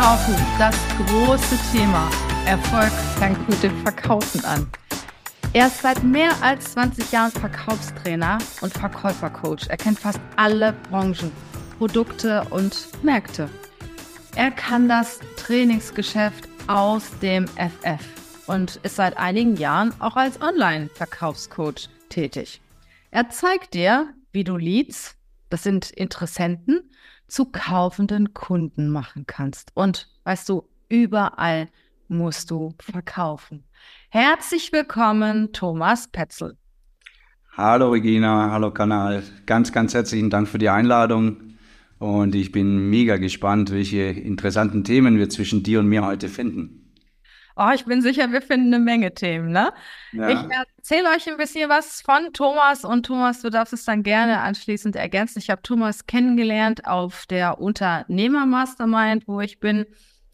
Verkaufen, 0.00 0.34
das 0.58 0.74
große 0.96 1.58
Thema. 1.72 2.10
Erfolg 2.46 2.90
fängt 3.18 3.46
mit 3.50 3.62
dem 3.62 3.82
Verkaufen 3.82 4.42
an. 4.46 4.66
Er 5.52 5.66
ist 5.66 5.82
seit 5.82 6.02
mehr 6.02 6.32
als 6.40 6.72
20 6.72 7.12
Jahren 7.12 7.30
Verkaufstrainer 7.30 8.38
und 8.62 8.72
Verkäufercoach. 8.72 9.66
Er 9.68 9.76
kennt 9.76 9.98
fast 9.98 10.18
alle 10.36 10.72
Branchen, 10.88 11.30
Produkte 11.76 12.46
und 12.48 12.88
Märkte. 13.02 13.50
Er 14.36 14.50
kann 14.50 14.88
das 14.88 15.20
Trainingsgeschäft 15.36 16.48
aus 16.66 17.10
dem 17.20 17.46
FF 17.48 18.02
und 18.46 18.76
ist 18.76 18.96
seit 18.96 19.18
einigen 19.18 19.56
Jahren 19.56 19.92
auch 20.00 20.16
als 20.16 20.40
Online-Verkaufscoach 20.40 21.90
tätig. 22.08 22.62
Er 23.10 23.28
zeigt 23.28 23.74
dir, 23.74 24.14
wie 24.32 24.44
du 24.44 24.56
Leads, 24.56 25.14
das 25.50 25.62
sind 25.62 25.90
Interessenten, 25.90 26.89
zu 27.30 27.46
kaufenden 27.46 28.34
Kunden 28.34 28.90
machen 28.90 29.24
kannst. 29.26 29.70
Und 29.74 30.08
weißt 30.24 30.48
du, 30.48 30.68
überall 30.88 31.68
musst 32.08 32.50
du 32.50 32.74
verkaufen. 32.80 33.64
Herzlich 34.10 34.72
willkommen, 34.72 35.52
Thomas 35.52 36.08
Petzel. 36.08 36.56
Hallo 37.56 37.90
Regina, 37.90 38.50
hallo 38.50 38.72
Kanal. 38.72 39.22
Ganz, 39.46 39.72
ganz 39.72 39.94
herzlichen 39.94 40.30
Dank 40.30 40.48
für 40.48 40.58
die 40.58 40.68
Einladung. 40.68 41.54
Und 41.98 42.34
ich 42.34 42.50
bin 42.52 42.88
mega 42.90 43.18
gespannt, 43.18 43.70
welche 43.70 44.00
interessanten 44.00 44.84
Themen 44.84 45.18
wir 45.18 45.28
zwischen 45.28 45.62
dir 45.62 45.80
und 45.80 45.88
mir 45.88 46.04
heute 46.04 46.28
finden. 46.28 46.79
Oh, 47.56 47.70
ich 47.74 47.84
bin 47.84 48.02
sicher, 48.02 48.32
wir 48.32 48.42
finden 48.42 48.72
eine 48.72 48.82
Menge 48.82 49.12
Themen, 49.14 49.50
ne? 49.50 49.72
Ja. 50.12 50.28
Ich 50.30 50.38
erzähle 50.50 51.10
euch 51.10 51.28
ein 51.28 51.36
bisschen 51.36 51.68
was 51.68 52.00
von 52.00 52.32
Thomas 52.32 52.84
und 52.84 53.06
Thomas, 53.06 53.42
du 53.42 53.50
darfst 53.50 53.72
es 53.72 53.84
dann 53.84 54.02
gerne 54.02 54.40
anschließend 54.40 54.96
ergänzen. 54.96 55.38
Ich 55.38 55.50
habe 55.50 55.62
Thomas 55.62 56.06
kennengelernt 56.06 56.86
auf 56.86 57.26
der 57.26 57.60
Unternehmer-Mastermind, 57.60 59.28
wo 59.28 59.40
ich 59.40 59.60
bin. 59.60 59.86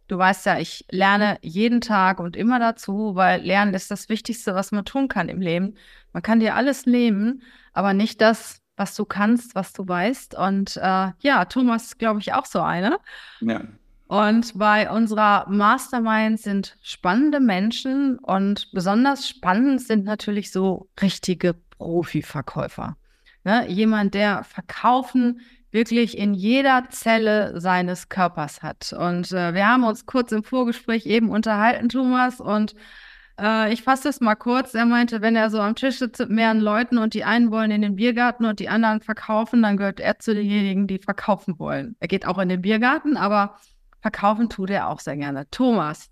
Du 0.08 0.18
weißt 0.18 0.46
ja, 0.46 0.58
ich 0.58 0.84
lerne 0.90 1.38
jeden 1.42 1.80
Tag 1.80 2.20
und 2.20 2.36
immer 2.36 2.60
dazu, 2.60 3.16
weil 3.16 3.42
Lernen 3.42 3.74
ist 3.74 3.90
das 3.90 4.08
Wichtigste, 4.08 4.54
was 4.54 4.70
man 4.70 4.84
tun 4.84 5.08
kann 5.08 5.28
im 5.28 5.40
Leben. 5.40 5.74
Man 6.12 6.22
kann 6.22 6.38
dir 6.38 6.54
alles 6.54 6.86
nehmen, 6.86 7.42
aber 7.72 7.92
nicht 7.92 8.20
das, 8.20 8.62
was 8.76 8.94
du 8.94 9.04
kannst, 9.04 9.54
was 9.54 9.72
du 9.72 9.88
weißt. 9.88 10.36
Und 10.36 10.76
äh, 10.76 11.10
ja, 11.18 11.44
Thomas 11.46 11.86
ist, 11.86 11.98
glaube 11.98 12.20
ich, 12.20 12.34
auch 12.34 12.46
so 12.46 12.60
eine. 12.60 12.98
Ja. 13.40 13.62
Und 14.08 14.56
bei 14.56 14.88
unserer 14.88 15.48
Mastermind 15.48 16.40
sind 16.40 16.76
spannende 16.80 17.40
Menschen 17.40 18.18
und 18.18 18.70
besonders 18.72 19.28
spannend 19.28 19.82
sind 19.82 20.04
natürlich 20.04 20.52
so 20.52 20.88
richtige 21.02 21.54
Profiverkäufer. 21.70 22.96
Ne? 23.42 23.68
Jemand, 23.68 24.14
der 24.14 24.44
Verkaufen 24.44 25.40
wirklich 25.72 26.16
in 26.16 26.34
jeder 26.34 26.84
Zelle 26.90 27.60
seines 27.60 28.08
Körpers 28.08 28.62
hat. 28.62 28.92
Und 28.92 29.32
äh, 29.32 29.54
wir 29.54 29.68
haben 29.68 29.84
uns 29.84 30.06
kurz 30.06 30.32
im 30.32 30.44
Vorgespräch 30.44 31.06
eben 31.06 31.28
unterhalten, 31.28 31.88
Thomas, 31.88 32.40
und 32.40 32.74
äh, 33.38 33.72
ich 33.72 33.82
fasse 33.82 34.08
es 34.08 34.20
mal 34.20 34.36
kurz. 34.36 34.74
Er 34.74 34.86
meinte, 34.86 35.20
wenn 35.20 35.36
er 35.36 35.50
so 35.50 35.60
am 35.60 35.74
Tisch 35.74 35.98
sitzt 35.98 36.20
mit 36.20 36.30
mehreren 36.30 36.60
Leuten 36.60 36.98
und 36.98 37.12
die 37.14 37.24
einen 37.24 37.50
wollen 37.50 37.70
in 37.70 37.82
den 37.82 37.96
Biergarten 37.96 38.46
und 38.46 38.60
die 38.60 38.68
anderen 38.68 39.00
verkaufen, 39.00 39.62
dann 39.62 39.76
gehört 39.76 40.00
er 40.00 40.18
zu 40.18 40.32
denjenigen, 40.32 40.86
die 40.86 40.98
verkaufen 40.98 41.58
wollen. 41.58 41.96
Er 42.00 42.08
geht 42.08 42.26
auch 42.26 42.38
in 42.38 42.48
den 42.48 42.62
Biergarten, 42.62 43.16
aber 43.16 43.56
Verkaufen 44.00 44.48
tut 44.48 44.70
er 44.70 44.88
auch 44.88 45.00
sehr 45.00 45.16
gerne. 45.16 45.48
Thomas, 45.50 46.10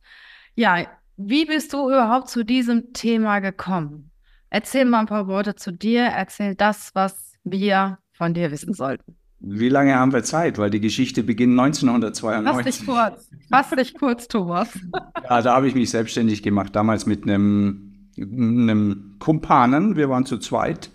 ja, 0.54 0.86
wie 1.16 1.46
bist 1.46 1.72
du 1.72 1.88
überhaupt 1.88 2.28
zu 2.28 2.44
diesem 2.44 2.92
Thema 2.92 3.40
gekommen? 3.40 4.10
Erzähl 4.50 4.84
mal 4.84 5.00
ein 5.00 5.06
paar 5.06 5.26
Worte 5.26 5.54
zu 5.54 5.72
dir, 5.72 6.04
erzähl 6.04 6.54
das, 6.54 6.90
was 6.94 7.34
wir 7.44 7.98
von 8.12 8.34
dir 8.34 8.50
wissen 8.50 8.72
sollten. 8.72 9.16
Wie 9.46 9.68
lange 9.68 9.94
haben 9.94 10.12
wir 10.12 10.22
Zeit? 10.22 10.58
Weil 10.58 10.70
die 10.70 10.80
Geschichte 10.80 11.22
beginnt 11.22 11.58
1992. 11.58 12.54
Fass 12.54 12.78
dich 12.78 12.86
kurz. 12.86 13.30
Fass 13.50 13.70
dich 13.70 13.94
kurz, 13.94 14.28
Thomas. 14.28 14.68
Ja, 15.28 15.40
da 15.40 15.54
habe 15.54 15.66
ich 15.66 15.74
mich 15.74 15.88
selbstständig 15.90 16.42
gemacht, 16.42 16.76
damals 16.76 17.06
mit 17.06 17.22
einem, 17.22 18.10
einem 18.18 19.16
Kumpanen. 19.18 19.96
Wir 19.96 20.10
waren 20.10 20.26
zu 20.26 20.36
zweit. 20.36 20.90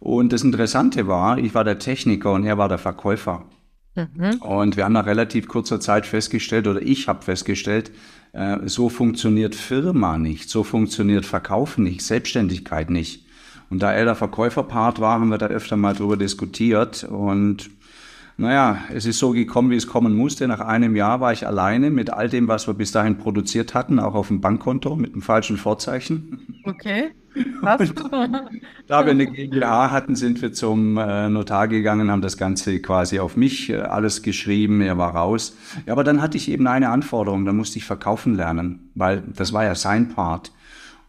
Und 0.00 0.32
das 0.32 0.42
Interessante 0.42 1.06
war, 1.06 1.36
ich 1.36 1.54
war 1.54 1.62
der 1.62 1.78
Techniker 1.78 2.32
und 2.32 2.44
er 2.44 2.56
war 2.56 2.70
der 2.70 2.78
Verkäufer. 2.78 3.44
Mhm. 3.96 4.36
Und 4.40 4.76
wir 4.76 4.84
haben 4.84 4.92
nach 4.92 5.06
relativ 5.06 5.48
kurzer 5.48 5.80
Zeit 5.80 6.06
festgestellt, 6.06 6.66
oder 6.66 6.82
ich 6.82 7.08
habe 7.08 7.22
festgestellt, 7.24 7.90
äh, 8.32 8.58
so 8.66 8.88
funktioniert 8.88 9.54
Firma 9.54 10.18
nicht, 10.18 10.50
so 10.50 10.62
funktioniert 10.62 11.24
Verkaufen 11.24 11.84
nicht, 11.84 12.02
Selbstständigkeit 12.02 12.90
nicht. 12.90 13.24
Und 13.70 13.82
da 13.82 13.92
er 13.92 14.04
der 14.04 14.14
Verkäuferpart 14.14 15.00
war, 15.00 15.18
haben 15.18 15.28
wir 15.28 15.38
da 15.38 15.46
öfter 15.46 15.76
mal 15.76 15.94
drüber 15.94 16.16
diskutiert. 16.16 17.04
Und 17.04 17.70
naja, 18.38 18.78
es 18.92 19.06
ist 19.06 19.18
so 19.18 19.30
gekommen, 19.30 19.70
wie 19.70 19.76
es 19.76 19.86
kommen 19.86 20.14
musste. 20.14 20.46
Nach 20.46 20.60
einem 20.60 20.94
Jahr 20.94 21.20
war 21.20 21.32
ich 21.32 21.46
alleine 21.46 21.90
mit 21.90 22.10
all 22.10 22.28
dem, 22.28 22.48
was 22.48 22.66
wir 22.66 22.74
bis 22.74 22.92
dahin 22.92 23.16
produziert 23.16 23.74
hatten, 23.74 23.98
auch 23.98 24.14
auf 24.14 24.28
dem 24.28 24.42
Bankkonto 24.42 24.94
mit 24.94 25.14
einem 25.14 25.22
falschen 25.22 25.56
Vorzeichen. 25.56 26.60
Okay. 26.64 27.12
Was? 27.60 27.92
da 28.86 29.04
wir 29.04 29.10
eine 29.10 29.26
GmbH 29.26 29.90
hatten, 29.90 30.16
sind 30.16 30.40
wir 30.40 30.52
zum 30.52 30.96
äh, 30.96 31.28
Notar 31.28 31.68
gegangen, 31.68 32.10
haben 32.10 32.22
das 32.22 32.38
Ganze 32.38 32.80
quasi 32.80 33.18
auf 33.18 33.36
mich 33.36 33.68
äh, 33.68 33.76
alles 33.76 34.22
geschrieben, 34.22 34.80
er 34.80 34.96
war 34.96 35.14
raus. 35.14 35.54
Ja, 35.84 35.92
aber 35.92 36.02
dann 36.02 36.22
hatte 36.22 36.38
ich 36.38 36.50
eben 36.50 36.66
eine 36.66 36.88
Anforderung, 36.88 37.44
da 37.44 37.52
musste 37.52 37.78
ich 37.78 37.84
verkaufen 37.84 38.36
lernen, 38.36 38.90
weil 38.94 39.22
das 39.34 39.52
war 39.52 39.64
ja 39.64 39.74
sein 39.74 40.08
Part. 40.08 40.52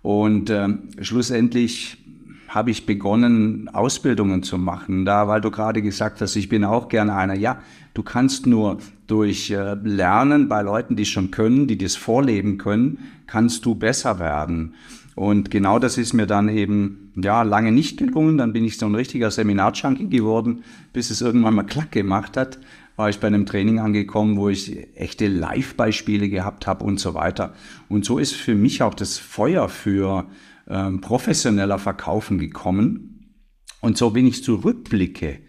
Und 0.02 0.50
äh, 0.50 0.68
schlussendlich 1.02 1.98
habe 2.48 2.72
ich 2.72 2.86
begonnen, 2.86 3.70
Ausbildungen 3.70 4.44
zu 4.44 4.58
machen. 4.58 5.06
Da, 5.06 5.28
weil 5.28 5.42
du 5.42 5.52
gerade 5.52 5.82
gesagt 5.82 6.22
hast, 6.22 6.36
ich 6.36 6.50
bin 6.50 6.64
auch 6.64 6.88
gerne 6.88 7.16
einer. 7.16 7.36
Ja, 7.36 7.60
du 7.94 8.04
kannst 8.04 8.48
nur 8.48 8.78
durch 9.08 9.52
äh, 9.52 9.76
Lernen 9.84 10.48
bei 10.48 10.62
Leuten, 10.62 10.96
die 10.96 11.06
schon 11.06 11.32
können, 11.32 11.68
die 11.68 11.78
das 11.78 11.96
vorleben 11.96 12.58
können, 12.58 13.00
kannst 13.28 13.66
du 13.66 13.76
besser 13.76 14.20
werden. 14.20 14.74
Und 15.16 15.50
genau 15.50 15.80
das 15.80 15.98
ist 15.98 16.14
mir 16.14 16.28
dann 16.28 16.48
eben, 16.48 17.12
ja, 17.16 17.42
lange 17.42 17.72
nicht 17.72 17.98
gelungen. 17.98 18.38
Dann 18.38 18.54
bin 18.54 18.64
ich 18.64 18.78
so 18.78 18.86
ein 18.86 18.96
richtiger 18.96 19.32
Seminarjunkie 19.32 20.10
geworden, 20.10 20.64
bis 20.94 21.10
es 21.10 21.22
irgendwann 21.22 21.56
mal 21.56 21.64
klack 21.64 21.92
gemacht 21.92 22.38
hat. 22.38 22.60
War 22.98 23.10
ich 23.10 23.20
bei 23.20 23.28
einem 23.28 23.46
Training 23.46 23.80
angekommen, 23.80 24.38
wo 24.38 24.50
ich 24.50 24.88
echte 24.96 25.28
Live-Beispiele 25.28 26.30
gehabt 26.30 26.68
habe 26.68 26.84
und 26.84 27.00
so 27.00 27.14
weiter. 27.14 27.54
Und 27.90 28.06
so 28.06 28.20
ist 28.20 28.34
für 28.34 28.56
mich 28.56 28.84
auch 28.84 28.94
das 28.94 29.18
Feuer 29.18 29.70
für 29.70 30.26
ähm, 30.70 31.02
professioneller 31.02 31.80
Verkaufen 31.80 32.38
gekommen. 32.38 33.36
Und 33.82 33.98
so 33.98 34.10
bin 34.10 34.26
ich 34.26 34.44
zurückblicke. 34.44 35.40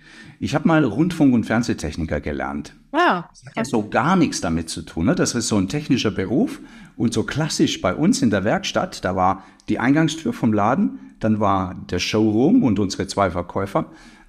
Ich 0.40 0.54
habe 0.54 0.68
mal 0.68 0.84
Rundfunk- 0.84 1.34
und 1.34 1.44
Fernsehtechniker 1.44 2.20
gelernt. 2.20 2.74
Ja. 2.92 3.28
Das 3.30 3.44
hat 3.46 3.56
ja 3.56 3.64
so 3.64 3.88
gar 3.88 4.16
nichts 4.16 4.40
damit 4.40 4.68
zu 4.68 4.82
tun. 4.82 5.06
Ne? 5.06 5.14
Das 5.14 5.34
ist 5.34 5.48
so 5.48 5.56
ein 5.56 5.68
technischer 5.68 6.10
Beruf. 6.10 6.60
Und 6.96 7.12
so 7.12 7.22
klassisch 7.24 7.80
bei 7.80 7.94
uns 7.94 8.22
in 8.22 8.30
der 8.30 8.44
Werkstatt, 8.44 9.04
da 9.04 9.16
war 9.16 9.44
die 9.68 9.78
Eingangstür 9.78 10.32
vom 10.32 10.52
Laden, 10.52 10.98
dann 11.20 11.40
war 11.40 11.74
der 11.90 11.98
Showroom 11.98 12.62
und 12.62 12.78
unsere 12.78 13.06
zwei 13.06 13.30
Verkäufer, 13.30 13.86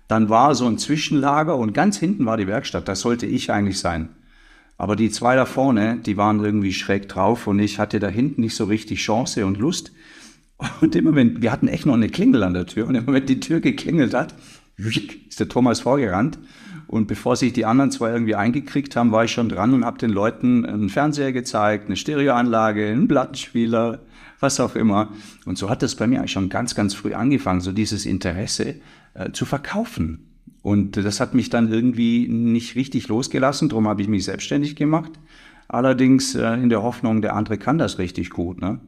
dann 0.07 0.29
war 0.29 0.55
so 0.55 0.65
ein 0.65 0.77
Zwischenlager 0.77 1.55
und 1.55 1.73
ganz 1.73 1.97
hinten 1.97 2.25
war 2.25 2.37
die 2.37 2.47
Werkstatt. 2.47 2.87
Das 2.87 3.01
sollte 3.01 3.25
ich 3.25 3.51
eigentlich 3.51 3.79
sein. 3.79 4.09
Aber 4.77 4.95
die 4.95 5.11
zwei 5.11 5.35
da 5.35 5.45
vorne, 5.45 5.97
die 5.97 6.17
waren 6.17 6.43
irgendwie 6.43 6.73
schräg 6.73 7.09
drauf 7.09 7.47
und 7.47 7.59
ich 7.59 7.79
hatte 7.79 7.99
da 7.99 8.07
hinten 8.07 8.41
nicht 8.41 8.55
so 8.55 8.65
richtig 8.65 8.99
Chance 8.99 9.45
und 9.45 9.57
Lust. 9.57 9.91
Und 10.81 10.95
im 10.95 11.05
Moment, 11.05 11.41
wir 11.41 11.51
hatten 11.51 11.67
echt 11.67 11.85
noch 11.85 11.93
eine 11.93 12.09
Klingel 12.09 12.43
an 12.43 12.53
der 12.53 12.65
Tür 12.65 12.87
und 12.87 12.95
im 12.95 13.05
Moment 13.05 13.29
die 13.29 13.39
Tür 13.39 13.61
geklingelt 13.61 14.13
hat, 14.13 14.35
ist 14.77 15.39
der 15.39 15.49
Thomas 15.49 15.81
vorgerannt. 15.81 16.37
Und 16.87 17.07
bevor 17.07 17.35
sich 17.35 17.53
die 17.53 17.65
anderen 17.65 17.91
zwei 17.91 18.11
irgendwie 18.11 18.35
eingekriegt 18.35 18.95
haben, 18.95 19.11
war 19.11 19.23
ich 19.23 19.31
schon 19.31 19.47
dran 19.47 19.73
und 19.73 19.85
habe 19.85 19.99
den 19.99 20.09
Leuten 20.09 20.65
einen 20.65 20.89
Fernseher 20.89 21.31
gezeigt, 21.31 21.85
eine 21.85 21.95
Stereoanlage, 21.95 22.87
einen 22.87 23.07
Plattenspieler, 23.07 23.99
was 24.39 24.59
auch 24.59 24.75
immer. 24.75 25.09
Und 25.45 25.57
so 25.57 25.69
hat 25.69 25.83
das 25.83 25.95
bei 25.95 26.07
mir 26.07 26.19
eigentlich 26.19 26.31
schon 26.31 26.49
ganz, 26.49 26.73
ganz 26.73 26.95
früh 26.95 27.13
angefangen, 27.13 27.61
so 27.61 27.71
dieses 27.71 28.05
Interesse 28.05 28.75
äh, 29.13 29.31
zu 29.31 29.45
verkaufen. 29.45 30.25
Und 30.61 30.97
das 30.97 31.19
hat 31.19 31.35
mich 31.35 31.49
dann 31.49 31.71
irgendwie 31.71 32.27
nicht 32.27 32.75
richtig 32.75 33.07
losgelassen, 33.07 33.69
darum 33.69 33.87
habe 33.87 34.01
ich 34.01 34.07
mich 34.07 34.25
selbstständig 34.25 34.75
gemacht. 34.75 35.11
Allerdings 35.67 36.35
äh, 36.35 36.53
in 36.55 36.69
der 36.69 36.81
Hoffnung, 36.81 37.21
der 37.21 37.35
andere 37.35 37.57
kann 37.57 37.77
das 37.77 37.99
richtig 37.99 38.31
gut. 38.31 38.59
Ne? 38.59 38.79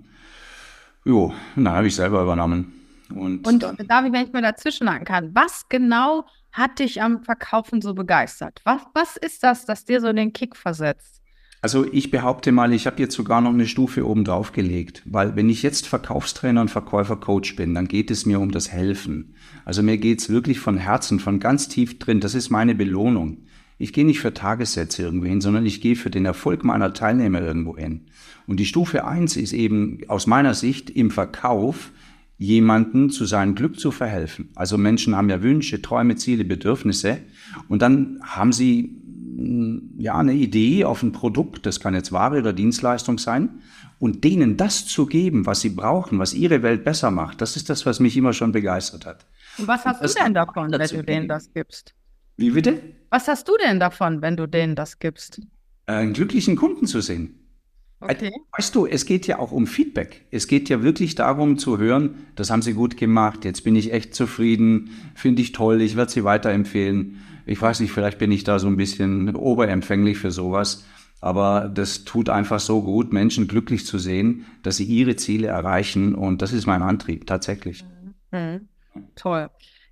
Jo, 1.04 1.34
dann 1.56 1.70
habe 1.70 1.88
ich 1.88 1.96
selber 1.96 2.22
übernommen. 2.22 2.74
Und, 3.14 3.46
und 3.46 3.62
darf 3.62 4.06
ich, 4.06 4.12
wenn 4.12 4.26
ich 4.26 4.34
mal 4.34 4.42
dazwischen 4.42 4.90
haken 4.90 5.06
kann, 5.06 5.36
was 5.36 5.68
genau 5.68 6.26
hat 6.52 6.80
dich 6.80 7.02
am 7.02 7.24
Verkaufen 7.24 7.82
so 7.82 7.94
begeistert? 7.94 8.62
Was, 8.64 8.82
was 8.94 9.18
ist 9.18 9.44
das, 9.44 9.66
das 9.66 9.86
dir 9.86 10.02
so 10.02 10.12
den 10.14 10.34
Kick 10.34 10.56
versetzt? 10.56 11.22
Also 11.64 11.86
ich 11.92 12.10
behaupte 12.10 12.52
mal, 12.52 12.74
ich 12.74 12.88
habe 12.88 13.00
jetzt 13.00 13.16
sogar 13.16 13.40
noch 13.40 13.52
eine 13.52 13.68
Stufe 13.68 14.08
oben 14.08 14.24
drauf 14.24 14.52
gelegt, 14.52 15.04
weil 15.06 15.36
wenn 15.36 15.48
ich 15.48 15.62
jetzt 15.62 15.88
Verkaufstrainer 15.88 16.62
und 16.62 16.72
Verkäufercoach 16.72 17.56
bin, 17.56 17.76
dann 17.76 17.88
geht 17.88 18.10
es 18.10 18.26
mir 18.26 18.40
um 18.40 18.52
das 18.52 18.72
Helfen. 18.72 19.36
Also 19.64 19.84
mir 19.84 20.00
geht 20.00 20.20
es 20.20 20.30
wirklich 20.30 20.60
von 20.60 20.78
Herzen, 20.78 21.20
von 21.20 21.40
ganz 21.40 21.68
tief 21.68 22.00
drin. 22.00 22.20
Das 22.20 22.34
ist 22.34 22.50
meine 22.50 22.74
Belohnung. 22.74 23.46
Ich 23.82 23.94
gehe 23.94 24.06
nicht 24.06 24.20
für 24.20 24.34
Tagessätze 24.34 25.02
irgendwo 25.02 25.26
hin, 25.26 25.42
sondern 25.42 25.66
ich 25.66 25.82
gehe 25.82 25.96
für 25.96 26.10
den 26.10 26.26
Erfolg 26.26 26.64
meiner 26.64 26.94
Teilnehmer 26.94 27.42
irgendwo 27.42 27.78
hin. 27.78 28.02
Und 28.48 28.60
die 28.60 28.66
Stufe 28.66 29.06
eins 29.06 29.36
ist 29.36 29.54
eben 29.54 30.00
aus 30.08 30.28
meiner 30.28 30.54
Sicht 30.54 30.90
im 30.90 31.10
Verkauf 31.10 31.92
jemanden 32.38 33.10
zu 33.10 33.26
seinem 33.26 33.56
Glück 33.56 33.80
zu 33.80 33.92
verhelfen. 33.92 34.50
Also 34.56 34.78
Menschen 34.78 35.16
haben 35.16 35.30
ja 35.30 35.42
Wünsche, 35.42 35.82
Träume, 35.82 36.16
Ziele, 36.16 36.44
Bedürfnisse 36.44 37.20
und 37.68 37.82
dann 37.82 38.20
haben 38.24 38.52
sie 38.52 38.98
ja, 39.98 40.18
eine 40.18 40.34
Idee, 40.34 40.86
auf 40.86 41.04
ein 41.04 41.12
Produkt, 41.12 41.66
das 41.66 41.80
kann 41.80 41.94
jetzt 41.94 42.12
Ware 42.12 42.40
oder 42.40 42.54
Dienstleistung 42.54 43.18
sein, 43.18 43.62
und 44.00 44.24
denen 44.24 44.58
das 44.58 44.86
zu 44.86 45.06
geben, 45.06 45.46
was 45.46 45.62
sie 45.62 45.70
brauchen, 45.70 46.20
was 46.20 46.34
ihre 46.34 46.64
Welt 46.64 46.84
besser 46.84 47.12
macht, 47.12 47.42
das 47.42 47.56
ist 47.56 47.70
das, 47.70 47.86
was 47.86 48.00
mich 48.00 48.18
immer 48.18 48.34
schon 48.34 48.52
begeistert 48.52 49.06
hat. 49.06 49.26
Und 49.58 49.68
was 49.68 49.86
hast 49.86 50.04
das 50.04 50.14
du 50.14 50.24
denn 50.24 50.34
davon, 50.34 50.72
wenn 50.72 50.88
du 50.88 51.04
denen 51.04 51.28
das 51.28 51.52
gibst? 51.54 51.96
Wie 52.38 52.52
bitte? 52.52 52.82
Was 53.10 53.28
hast 53.28 53.48
du 53.48 53.54
denn 53.58 53.80
davon, 53.80 54.22
wenn 54.22 54.38
du 54.38 54.48
denen 54.48 54.76
das 54.76 55.00
gibst? 55.00 55.42
Einen 55.86 56.14
glücklichen 56.14 56.56
Kunden 56.56 56.88
zu 56.88 57.02
sehen. 57.02 57.42
Okay. 58.02 58.32
Weißt 58.58 58.74
du, 58.74 58.88
es 58.88 59.06
geht 59.06 59.28
ja 59.28 59.38
auch 59.38 59.52
um 59.52 59.68
Feedback. 59.68 60.26
Es 60.32 60.48
geht 60.48 60.70
ja 60.70 60.82
wirklich 60.82 61.14
darum 61.14 61.60
zu 61.60 61.78
hören, 61.78 62.26
das 62.36 62.50
haben 62.50 62.64
sie 62.64 62.74
gut 62.74 62.98
gemacht, 62.98 63.46
jetzt 63.46 63.64
bin 63.64 63.76
ich 63.76 63.94
echt 63.94 64.16
zufrieden, 64.16 64.90
finde 65.14 65.44
ich 65.44 65.52
toll, 65.52 65.82
ich 65.82 65.96
werde 65.96 66.12
sie 66.12 66.24
weiterempfehlen. 66.24 67.22
Ich 67.46 67.62
weiß 67.62 67.80
nicht, 67.80 67.92
vielleicht 67.92 68.18
bin 68.18 68.32
ich 68.32 68.44
da 68.44 68.58
so 68.58 68.68
ein 68.68 68.78
bisschen 68.78 69.36
oberempfänglich 69.36 70.18
für 70.18 70.32
sowas, 70.32 70.84
aber 71.20 71.72
das 71.72 72.04
tut 72.04 72.30
einfach 72.30 72.60
so 72.60 72.82
gut, 72.82 73.14
Menschen 73.14 73.48
glücklich 73.48 73.86
zu 73.86 74.00
sehen, 74.00 74.46
dass 74.64 74.78
sie 74.78 74.86
ihre 74.86 75.16
Ziele 75.16 75.48
erreichen 75.48 76.16
und 76.16 76.42
das 76.42 76.54
ist 76.54 76.66
mein 76.66 76.82
Antrieb 76.82 77.28
tatsächlich. 77.28 77.86
Mhm. 78.32 78.68
Toll. 79.16 79.50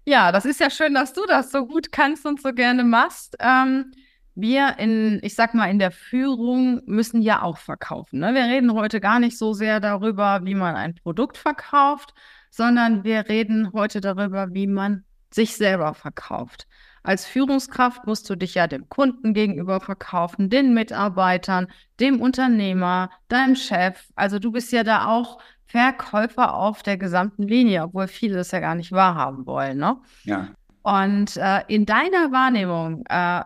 Ja, 0.09 0.31
das 0.31 0.45
ist 0.45 0.59
ja 0.59 0.71
schön, 0.71 0.95
dass 0.95 1.13
du 1.13 1.21
das 1.27 1.51
so 1.51 1.67
gut 1.67 1.91
kannst 1.91 2.25
und 2.25 2.41
so 2.41 2.51
gerne 2.51 2.83
machst. 2.83 3.35
Ähm, 3.39 3.91
wir 4.33 4.79
in, 4.79 5.19
ich 5.21 5.35
sag 5.35 5.53
mal, 5.53 5.69
in 5.69 5.77
der 5.77 5.91
Führung 5.91 6.81
müssen 6.87 7.21
ja 7.21 7.43
auch 7.43 7.59
verkaufen. 7.59 8.21
Ne? 8.21 8.33
Wir 8.33 8.45
reden 8.45 8.73
heute 8.73 9.01
gar 9.01 9.19
nicht 9.19 9.37
so 9.37 9.53
sehr 9.53 9.79
darüber, 9.79 10.41
wie 10.45 10.55
man 10.55 10.75
ein 10.75 10.95
Produkt 10.95 11.37
verkauft, 11.37 12.15
sondern 12.49 13.03
wir 13.03 13.29
reden 13.29 13.71
heute 13.71 14.01
darüber, 14.01 14.51
wie 14.51 14.65
man 14.65 15.03
sich 15.29 15.55
selber 15.55 15.93
verkauft. 15.93 16.65
Als 17.03 17.27
Führungskraft 17.27 18.07
musst 18.07 18.27
du 18.31 18.35
dich 18.35 18.55
ja 18.55 18.65
dem 18.65 18.89
Kunden 18.89 19.35
gegenüber 19.35 19.79
verkaufen, 19.79 20.49
den 20.49 20.73
Mitarbeitern, 20.73 21.67
dem 21.99 22.19
Unternehmer, 22.19 23.11
deinem 23.27 23.55
Chef. 23.55 24.07
Also 24.15 24.39
du 24.39 24.53
bist 24.53 24.71
ja 24.71 24.83
da 24.83 25.05
auch 25.05 25.37
Verkäufer 25.69 26.55
auf 26.55 26.81
der 26.81 26.97
gesamten 26.97 27.43
Linie, 27.43 27.83
obwohl 27.83 28.07
viele 28.07 28.35
das 28.35 28.51
ja 28.51 28.59
gar 28.59 28.75
nicht 28.75 28.91
wahrhaben 28.91 29.45
wollen. 29.45 29.77
Ne? 29.77 29.97
Ja. 30.23 30.49
Und 30.81 31.37
äh, 31.37 31.61
in 31.67 31.85
deiner 31.85 32.31
Wahrnehmung, 32.31 33.05
äh, 33.07 33.43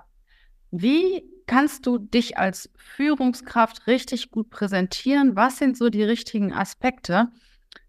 wie 0.71 1.23
kannst 1.47 1.85
du 1.85 1.97
dich 1.97 2.37
als 2.37 2.69
Führungskraft 2.77 3.87
richtig 3.87 4.31
gut 4.31 4.49
präsentieren? 4.49 5.35
Was 5.35 5.57
sind 5.57 5.77
so 5.77 5.89
die 5.89 6.03
richtigen 6.03 6.53
Aspekte, 6.53 7.27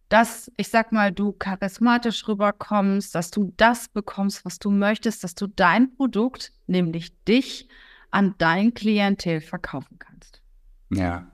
dass, 0.09 0.51
ich 0.57 0.69
sag 0.69 0.91
mal, 0.91 1.13
du 1.13 1.33
charismatisch 1.33 2.27
rüberkommst, 2.27 3.15
dass 3.15 3.31
du 3.31 3.53
das 3.57 3.89
bekommst, 3.89 4.45
was 4.45 4.59
du 4.59 4.71
möchtest, 4.71 5.23
dass 5.23 5.37
du 5.37 5.47
dein 5.47 5.95
Produkt, 5.95 6.53
nämlich 6.67 7.13
dich, 7.25 7.69
an 8.11 8.35
dein 8.39 8.75
Klientel 8.75 9.41
verkaufen 9.41 9.99
kannst? 9.99 10.43
Ja, 10.91 11.27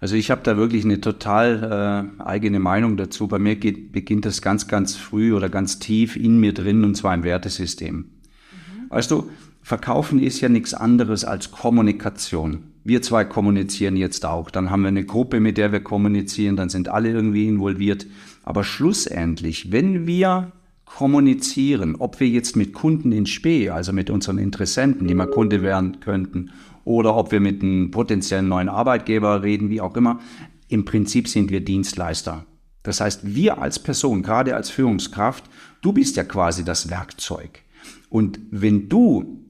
also 0.00 0.16
ich 0.16 0.30
habe 0.30 0.42
da 0.42 0.56
wirklich 0.56 0.84
eine 0.84 1.00
total 1.00 2.10
äh, 2.18 2.22
eigene 2.22 2.60
Meinung 2.60 2.96
dazu. 2.96 3.28
Bei 3.28 3.38
mir 3.38 3.56
geht, 3.56 3.92
beginnt 3.92 4.24
das 4.26 4.42
ganz, 4.42 4.68
ganz 4.68 4.96
früh 4.96 5.34
oder 5.34 5.48
ganz 5.48 5.78
tief 5.78 6.16
in 6.16 6.38
mir 6.38 6.52
drin 6.52 6.84
und 6.84 6.94
zwar 6.94 7.14
im 7.14 7.24
Wertesystem. 7.24 7.96
Mhm. 7.96 8.90
Weißt 8.90 9.10
du, 9.10 9.30
Verkaufen 9.64 10.18
ist 10.18 10.42
ja 10.42 10.50
nichts 10.50 10.74
anderes 10.74 11.24
als 11.24 11.50
Kommunikation. 11.50 12.64
Wir 12.84 13.00
zwei 13.00 13.24
kommunizieren 13.24 13.96
jetzt 13.96 14.26
auch. 14.26 14.50
Dann 14.50 14.68
haben 14.68 14.82
wir 14.82 14.88
eine 14.88 15.06
Gruppe, 15.06 15.40
mit 15.40 15.56
der 15.56 15.72
wir 15.72 15.80
kommunizieren. 15.80 16.54
Dann 16.54 16.68
sind 16.68 16.90
alle 16.90 17.10
irgendwie 17.10 17.48
involviert. 17.48 18.06
Aber 18.42 18.62
schlussendlich, 18.62 19.72
wenn 19.72 20.06
wir 20.06 20.52
kommunizieren, 20.84 21.96
ob 21.98 22.20
wir 22.20 22.28
jetzt 22.28 22.56
mit 22.56 22.74
Kunden 22.74 23.10
in 23.10 23.24
Spee, 23.24 23.70
also 23.70 23.94
mit 23.94 24.10
unseren 24.10 24.36
Interessenten, 24.36 25.08
die 25.08 25.14
mal 25.14 25.28
Kunde 25.28 25.62
werden 25.62 26.00
könnten, 26.00 26.50
oder 26.84 27.16
ob 27.16 27.32
wir 27.32 27.40
mit 27.40 27.62
einem 27.62 27.90
potenziellen 27.90 28.48
neuen 28.48 28.68
Arbeitgeber 28.68 29.42
reden, 29.42 29.70
wie 29.70 29.80
auch 29.80 29.96
immer, 29.96 30.20
im 30.68 30.84
Prinzip 30.84 31.28
sind 31.28 31.50
wir 31.50 31.64
Dienstleister. 31.64 32.46
Das 32.82 33.00
heißt, 33.00 33.34
wir 33.34 33.58
als 33.58 33.78
Person, 33.78 34.22
gerade 34.22 34.54
als 34.54 34.70
Führungskraft, 34.70 35.44
du 35.80 35.92
bist 35.92 36.16
ja 36.16 36.24
quasi 36.24 36.64
das 36.64 36.90
Werkzeug. 36.90 37.62
Und 38.10 38.38
wenn 38.50 38.88
du 38.88 39.40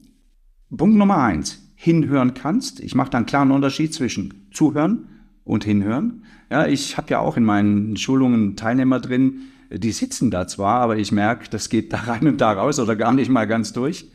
Punkt 0.75 0.97
Nummer 0.97 1.17
eins, 1.17 1.61
hinhören 1.75 2.33
kannst. 2.33 2.79
Ich 2.79 2.95
mache 2.95 3.11
da 3.11 3.17
einen 3.17 3.27
klaren 3.27 3.51
Unterschied 3.51 3.93
zwischen 3.93 4.47
zuhören 4.51 5.07
und 5.43 5.63
hinhören. 5.63 6.23
Ja, 6.49 6.65
ich 6.65 6.97
habe 6.97 7.11
ja 7.11 7.19
auch 7.19 7.37
in 7.37 7.43
meinen 7.43 7.97
Schulungen 7.97 8.55
Teilnehmer 8.55 8.99
drin, 8.99 9.41
die 9.69 9.91
sitzen 9.91 10.31
da 10.31 10.47
zwar, 10.47 10.81
aber 10.81 10.97
ich 10.97 11.11
merke, 11.11 11.49
das 11.49 11.69
geht 11.69 11.91
da 11.93 11.97
rein 11.97 12.27
und 12.27 12.41
da 12.41 12.53
raus 12.53 12.79
oder 12.79 12.95
gar 12.95 13.13
nicht 13.13 13.29
mal 13.29 13.45
ganz 13.45 13.73
durch. 13.73 14.09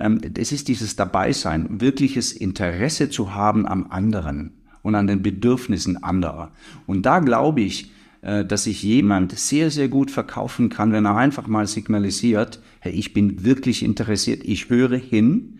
Ähm, 0.00 0.20
es 0.36 0.50
ist 0.50 0.68
dieses 0.68 0.96
Dabeisein, 0.96 1.80
wirkliches 1.80 2.32
Interesse 2.32 3.10
zu 3.10 3.34
haben 3.34 3.66
am 3.66 3.86
anderen 3.90 4.54
und 4.82 4.94
an 4.94 5.06
den 5.06 5.22
Bedürfnissen 5.22 6.02
anderer. 6.02 6.52
Und 6.86 7.04
da 7.04 7.20
glaube 7.20 7.60
ich, 7.60 7.92
äh, 8.22 8.44
dass 8.44 8.64
sich 8.64 8.82
jemand 8.82 9.38
sehr, 9.38 9.70
sehr 9.70 9.88
gut 9.88 10.10
verkaufen 10.10 10.70
kann, 10.70 10.92
wenn 10.92 11.04
er 11.04 11.16
einfach 11.16 11.46
mal 11.46 11.66
signalisiert, 11.66 12.60
hey, 12.80 12.92
ich 12.92 13.12
bin 13.12 13.44
wirklich 13.44 13.82
interessiert, 13.82 14.42
ich 14.44 14.70
höre 14.70 14.96
hin, 14.96 15.58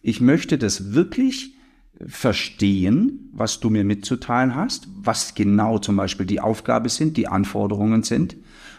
ich 0.00 0.20
möchte 0.20 0.58
das 0.58 0.94
wirklich 0.94 1.54
verstehen, 2.06 3.30
was 3.32 3.60
du 3.60 3.70
mir 3.70 3.84
mitzuteilen 3.84 4.54
hast, 4.54 4.88
was 4.96 5.34
genau 5.34 5.78
zum 5.78 5.96
Beispiel 5.96 6.26
die 6.26 6.40
Aufgabe 6.40 6.88
sind, 6.88 7.16
die 7.16 7.28
Anforderungen 7.28 8.02
sind. 8.02 8.36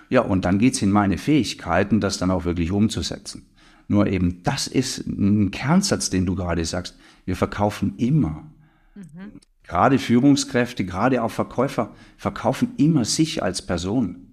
Ja, 0.09 0.21
und 0.21 0.43
dann 0.43 0.59
geht's 0.59 0.81
in 0.81 0.91
meine 0.91 1.17
Fähigkeiten, 1.17 2.01
das 2.01 2.17
dann 2.17 2.31
auch 2.31 2.45
wirklich 2.45 2.71
umzusetzen. 2.71 3.45
Nur 3.87 4.07
eben, 4.07 4.43
das 4.43 4.67
ist 4.67 5.05
ein 5.07 5.51
Kernsatz, 5.51 6.09
den 6.09 6.25
du 6.25 6.35
gerade 6.35 6.63
sagst. 6.65 6.97
Wir 7.25 7.35
verkaufen 7.35 7.95
immer. 7.97 8.51
Mhm. 8.95 9.39
Gerade 9.63 9.97
Führungskräfte, 9.99 10.85
gerade 10.85 11.23
auch 11.23 11.31
Verkäufer 11.31 11.93
verkaufen 12.17 12.73
immer 12.77 13.05
sich 13.05 13.41
als 13.41 13.65
Person. 13.65 14.27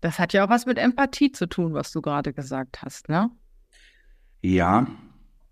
Das 0.00 0.18
hat 0.18 0.32
ja 0.32 0.44
auch 0.44 0.50
was 0.50 0.66
mit 0.66 0.78
Empathie 0.78 1.32
zu 1.32 1.46
tun, 1.46 1.72
was 1.72 1.92
du 1.92 2.02
gerade 2.02 2.32
gesagt 2.32 2.82
hast, 2.82 3.08
ne? 3.08 3.30
Ja, 4.42 4.86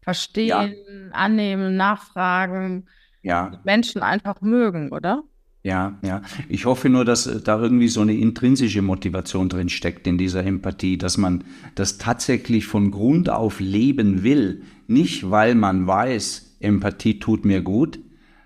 Verstehen, 0.02 0.48
ja. 0.48 1.12
annehmen, 1.12 1.76
nachfragen. 1.76 2.88
Ja. 3.22 3.60
Menschen 3.62 4.02
einfach 4.02 4.40
mögen, 4.40 4.90
oder? 4.90 5.22
Ja, 5.64 5.96
ja. 6.02 6.22
Ich 6.48 6.64
hoffe 6.66 6.88
nur, 6.88 7.04
dass 7.04 7.26
äh, 7.26 7.40
da 7.40 7.60
irgendwie 7.60 7.88
so 7.88 8.00
eine 8.00 8.14
intrinsische 8.14 8.82
Motivation 8.82 9.48
drin 9.48 9.68
steckt 9.68 10.06
in 10.06 10.18
dieser 10.18 10.44
Empathie, 10.44 10.98
dass 10.98 11.18
man 11.18 11.44
das 11.76 11.98
tatsächlich 11.98 12.66
von 12.66 12.90
Grund 12.90 13.30
auf 13.30 13.60
leben 13.60 14.24
will. 14.24 14.62
Nicht, 14.88 15.30
weil 15.30 15.54
man 15.54 15.86
weiß, 15.86 16.56
Empathie 16.60 17.20
tut 17.20 17.44
mir 17.44 17.62
gut, 17.62 18.00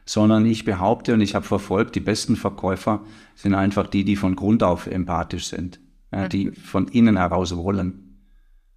sondern 0.05 0.45
ich 0.45 0.65
behaupte 0.65 1.15
und 1.15 1.23
ich 1.23 1.35
habe 1.35 1.47
verfolgt, 1.47 1.97
die 1.97 2.01
besten 2.01 2.37
Verkäufer 2.37 3.05
sind 3.35 3.55
einfach 3.55 3.87
die, 3.87 4.05
die 4.05 4.17
von 4.17 4.37
Grund 4.37 4.63
auf 4.63 4.87
empathisch 4.87 5.47
sind, 5.49 5.81
die 6.33 6.53
von 6.53 6.87
innen 6.89 7.17
heraus 7.17 7.57
wollen 7.57 8.06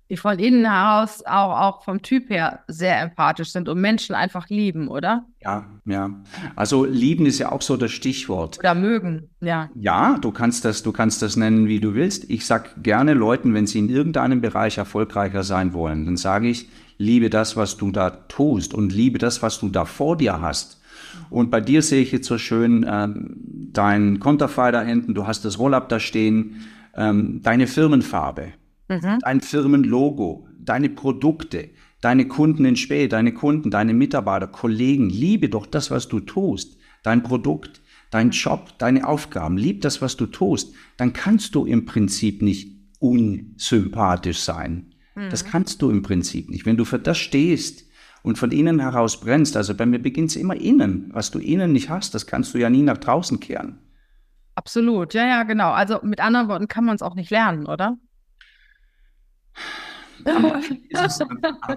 die 0.09 0.17
von 0.17 0.39
innen 0.39 0.65
heraus 0.65 1.23
auch, 1.25 1.59
auch 1.59 1.83
vom 1.83 2.01
Typ 2.01 2.29
her 2.29 2.63
sehr 2.67 2.99
empathisch 2.99 3.51
sind 3.51 3.69
und 3.69 3.79
Menschen 3.79 4.15
einfach 4.15 4.49
lieben, 4.49 4.87
oder? 4.87 5.25
Ja, 5.41 5.67
ja. 5.85 6.09
Also 6.55 6.83
lieben 6.83 7.27
ist 7.27 7.37
ja 7.37 7.51
auch 7.51 7.61
so 7.61 7.77
das 7.77 7.91
Stichwort. 7.91 8.57
Oder 8.59 8.73
mögen, 8.73 9.29
ja. 9.39 9.69
Ja, 9.75 10.17
du 10.19 10.31
kannst 10.31 10.65
das, 10.65 10.81
du 10.81 10.91
kannst 10.91 11.21
das 11.21 11.35
nennen, 11.35 11.67
wie 11.67 11.79
du 11.79 11.93
willst. 11.93 12.29
Ich 12.29 12.47
sag 12.47 12.81
gerne 12.81 13.13
Leuten, 13.13 13.53
wenn 13.53 13.67
sie 13.67 13.79
in 13.79 13.89
irgendeinem 13.89 14.41
Bereich 14.41 14.79
erfolgreicher 14.79 15.43
sein 15.43 15.73
wollen, 15.73 16.05
dann 16.05 16.17
sage 16.17 16.49
ich, 16.49 16.69
liebe 16.97 17.29
das, 17.29 17.55
was 17.55 17.77
du 17.77 17.91
da 17.91 18.09
tust 18.09 18.73
und 18.73 18.91
liebe 18.91 19.19
das, 19.19 19.43
was 19.43 19.59
du 19.59 19.69
da 19.69 19.85
vor 19.85 20.17
dir 20.17 20.41
hast. 20.41 20.81
Und 21.29 21.51
bei 21.51 21.61
dir 21.61 21.81
sehe 21.83 22.01
ich 22.01 22.11
jetzt 22.11 22.27
so 22.27 22.37
schön 22.37 22.85
ähm, 22.89 23.35
dein 23.71 24.19
Konterfei 24.19 24.71
da 24.71 24.81
hinten, 24.81 25.13
du 25.13 25.27
hast 25.27 25.45
das 25.45 25.59
Roll-up 25.59 25.87
da 25.89 25.99
stehen, 25.99 26.67
ähm, 26.95 27.41
deine 27.43 27.67
Firmenfarbe 27.67 28.53
mhm. 28.89 29.19
dein 29.21 29.41
Firmenlogo, 29.41 30.47
deine 30.59 30.89
Produkte, 30.89 31.69
deine 32.01 32.27
Kunden 32.27 32.65
in 32.65 32.75
Spee, 32.75 33.07
deine 33.07 33.33
Kunden, 33.33 33.71
deine 33.71 33.93
Mitarbeiter, 33.93 34.47
Kollegen. 34.47 35.09
Liebe 35.09 35.49
doch 35.49 35.65
das, 35.65 35.91
was 35.91 36.07
du 36.07 36.19
tust, 36.19 36.77
dein 37.03 37.23
Produkt, 37.23 37.81
dein 38.11 38.31
Job, 38.31 38.77
deine 38.77 39.07
Aufgaben. 39.07 39.57
Lieb 39.57 39.81
das, 39.81 40.01
was 40.01 40.17
du 40.17 40.25
tust. 40.25 40.73
Dann 40.97 41.13
kannst 41.13 41.55
du 41.55 41.65
im 41.65 41.85
Prinzip 41.85 42.41
nicht 42.41 42.75
unsympathisch 42.99 44.39
sein. 44.39 44.93
Mhm. 45.15 45.29
Das 45.29 45.45
kannst 45.45 45.81
du 45.81 45.89
im 45.89 46.01
Prinzip 46.01 46.49
nicht. 46.49 46.65
Wenn 46.65 46.77
du 46.77 46.85
für 46.85 46.99
das 46.99 47.17
stehst, 47.17 47.89
und 48.23 48.37
von 48.37 48.51
innen 48.51 48.79
heraus 48.79 49.19
brennst. 49.19 49.55
Also 49.57 49.75
bei 49.75 49.85
mir 49.85 49.99
beginnt 49.99 50.31
es 50.31 50.35
immer 50.35 50.55
innen. 50.55 51.09
Was 51.13 51.31
du 51.31 51.39
innen 51.39 51.71
nicht 51.71 51.89
hast, 51.89 52.13
das 52.13 52.27
kannst 52.27 52.53
du 52.53 52.57
ja 52.57 52.69
nie 52.69 52.81
nach 52.81 52.97
draußen 52.97 53.39
kehren. 53.39 53.79
Absolut, 54.55 55.13
ja, 55.13 55.25
ja, 55.25 55.43
genau. 55.43 55.71
Also 55.71 55.99
mit 56.03 56.19
anderen 56.19 56.49
Worten 56.49 56.67
kann 56.67 56.83
man 56.83 56.95
es 56.95 57.01
auch 57.01 57.15
nicht 57.15 57.29
lernen, 57.29 57.65
oder? 57.65 57.97
Es, 60.89 61.19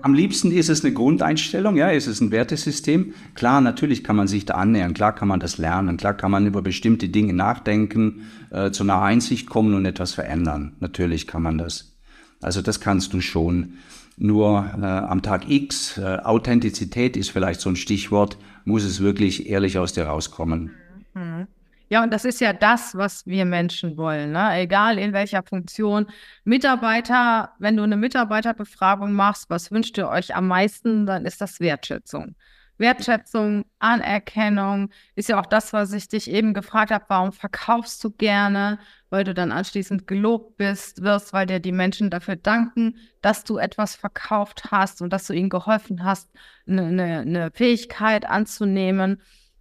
am 0.02 0.14
liebsten 0.14 0.50
ist 0.50 0.68
es 0.68 0.84
eine 0.84 0.92
Grundeinstellung, 0.92 1.76
ja, 1.76 1.90
es 1.90 2.06
ist 2.06 2.20
ein 2.20 2.30
Wertesystem. 2.30 3.14
Klar, 3.34 3.60
natürlich 3.60 4.04
kann 4.04 4.16
man 4.16 4.28
sich 4.28 4.44
da 4.44 4.54
annähern, 4.54 4.94
klar 4.94 5.14
kann 5.14 5.28
man 5.28 5.40
das 5.40 5.58
lernen, 5.58 5.96
klar 5.96 6.14
kann 6.14 6.30
man 6.30 6.46
über 6.46 6.62
bestimmte 6.62 7.08
Dinge 7.08 7.32
nachdenken, 7.32 8.26
äh, 8.50 8.70
zu 8.70 8.82
einer 8.82 9.00
Einsicht 9.02 9.48
kommen 9.48 9.74
und 9.74 9.86
etwas 9.86 10.12
verändern. 10.12 10.76
Natürlich 10.80 11.26
kann 11.26 11.42
man 11.42 11.58
das. 11.58 11.96
Also 12.40 12.62
das 12.62 12.80
kannst 12.80 13.12
du 13.12 13.20
schon. 13.20 13.74
Nur 14.18 14.70
äh, 14.80 14.84
am 14.84 15.22
Tag 15.22 15.48
X, 15.48 15.98
äh, 15.98 16.18
Authentizität 16.22 17.16
ist 17.16 17.30
vielleicht 17.30 17.60
so 17.60 17.70
ein 17.70 17.76
Stichwort, 17.76 18.36
muss 18.64 18.84
es 18.84 19.00
wirklich 19.00 19.48
ehrlich 19.48 19.78
aus 19.78 19.92
dir 19.92 20.04
rauskommen. 20.04 20.70
Mhm. 21.14 21.46
Ja, 21.92 22.02
und 22.02 22.10
das 22.10 22.24
ist 22.24 22.40
ja 22.40 22.54
das, 22.54 22.96
was 22.96 23.26
wir 23.26 23.44
Menschen 23.44 23.98
wollen, 23.98 24.32
ne? 24.32 24.58
egal 24.58 24.98
in 24.98 25.12
welcher 25.12 25.42
Funktion. 25.42 26.06
Mitarbeiter, 26.42 27.52
wenn 27.58 27.76
du 27.76 27.82
eine 27.82 27.98
Mitarbeiterbefragung 27.98 29.12
machst, 29.12 29.50
was 29.50 29.70
wünscht 29.70 29.98
ihr 29.98 30.08
euch 30.08 30.34
am 30.34 30.48
meisten, 30.48 31.04
dann 31.04 31.26
ist 31.26 31.42
das 31.42 31.60
Wertschätzung. 31.60 32.34
Wertschätzung, 32.78 33.66
Anerkennung 33.78 34.88
ist 35.16 35.28
ja 35.28 35.38
auch 35.38 35.44
das, 35.44 35.74
was 35.74 35.92
ich 35.92 36.08
dich 36.08 36.30
eben 36.30 36.54
gefragt 36.54 36.92
habe, 36.92 37.04
warum 37.08 37.30
verkaufst 37.30 38.02
du 38.02 38.10
gerne, 38.10 38.78
weil 39.10 39.24
du 39.24 39.34
dann 39.34 39.52
anschließend 39.52 40.06
gelobt 40.06 40.56
bist, 40.56 41.02
wirst, 41.02 41.34
weil 41.34 41.44
dir 41.44 41.60
die 41.60 41.72
Menschen 41.72 42.08
dafür 42.08 42.36
danken, 42.36 42.96
dass 43.20 43.44
du 43.44 43.58
etwas 43.58 43.96
verkauft 43.96 44.70
hast 44.70 45.02
und 45.02 45.12
dass 45.12 45.26
du 45.26 45.34
ihnen 45.34 45.50
geholfen 45.50 46.04
hast, 46.04 46.30
eine, 46.66 46.86
eine, 46.86 47.18
eine 47.18 47.50
Fähigkeit 47.50 48.24
anzunehmen. 48.24 49.20